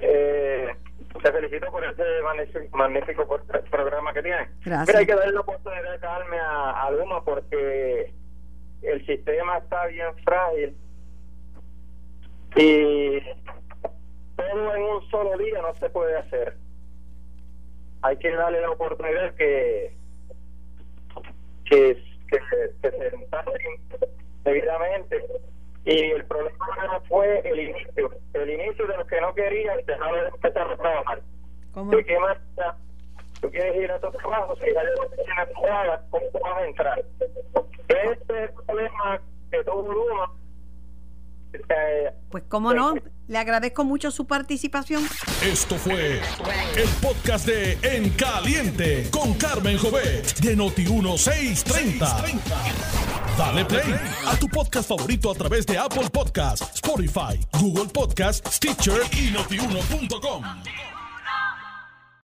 Eh, 0.00 0.68
te 1.22 1.32
felicito 1.32 1.70
por 1.70 1.84
ese 1.84 2.02
magnífico, 2.22 2.76
magnífico 2.76 3.40
programa 3.70 4.12
que 4.12 4.22
tiene. 4.22 4.48
Gracias. 4.64 4.88
Mira, 4.88 4.98
hay 5.00 5.06
que 5.06 5.14
darle 5.14 5.32
la 5.32 5.40
oportunidad 5.40 6.00
Carmen 6.00 6.40
a, 6.40 6.82
a 6.86 6.90
Luma 6.90 7.24
porque 7.24 8.12
el 8.82 9.06
sistema 9.06 9.58
está 9.58 9.86
bien 9.86 10.08
frágil 10.24 10.76
y 12.56 13.20
todo 14.36 14.74
en 14.74 14.82
un 14.82 15.08
solo 15.10 15.36
día 15.38 15.62
no 15.62 15.74
se 15.76 15.88
puede 15.90 16.16
hacer. 16.16 16.56
Hay 18.02 18.16
que 18.18 18.30
darle 18.34 18.60
la 18.60 18.70
oportunidad 18.70 19.34
que 19.34 19.96
que, 21.64 22.02
que, 22.28 22.38
se- 22.50 22.74
que 22.82 22.90
se 22.90 23.16
debidamente 24.44 25.24
y 25.84 25.98
el 26.12 26.24
problema 26.26 27.00
fue 27.08 27.40
el 27.44 27.60
inicio. 27.60 28.10
El 28.34 28.50
inicio 28.50 28.86
de 28.86 28.96
los 28.96 29.06
que 29.06 29.20
no 29.20 29.34
querían 29.34 29.78
dejar 29.84 30.14
de 30.14 30.28
empezar 30.28 30.70
a 30.70 30.76
trabajar. 30.76 31.22
¿de 31.74 32.04
qué 32.04 32.18
manera 32.18 32.76
tú 33.40 33.50
quieres 33.50 33.76
ir 33.76 33.90
a 33.90 33.98
tu 33.98 34.10
trabajo 34.12 34.54
si 34.56 34.66
hay 34.66 34.74
que 34.74 34.80
hacer, 34.80 35.54
¿cómo 36.10 36.44
vas 36.44 36.58
a 36.58 36.66
entrar? 36.66 37.04
este 37.88 38.44
es 38.44 38.50
el 38.50 38.64
problema 38.66 39.20
que 39.50 39.64
todo 39.64 39.92
Luma 39.92 40.30
Pues 42.30 42.44
cómo 42.48 42.72
no, 42.72 42.94
le 43.28 43.38
agradezco 43.38 43.84
mucho 43.84 44.10
su 44.10 44.26
participación. 44.26 45.06
Esto 45.44 45.76
fue 45.76 46.20
el 46.76 46.88
podcast 47.00 47.46
de 47.46 47.78
En 47.82 48.10
Caliente 48.10 49.08
con 49.10 49.34
Carmen 49.34 49.76
Jovet 49.78 50.38
de 50.40 50.56
Noti1630. 50.56 52.40
Dale 53.36 53.64
play 53.64 53.94
a 54.26 54.36
tu 54.36 54.48
podcast 54.48 54.88
favorito 54.88 55.30
a 55.30 55.34
través 55.34 55.66
de 55.66 55.78
Apple 55.78 56.08
Podcasts, 56.10 56.70
Spotify, 56.74 57.38
Google 57.58 57.86
Podcasts, 57.92 58.56
Stitcher 58.56 59.00
y 59.12 59.30
notiuno.com. 59.30 60.42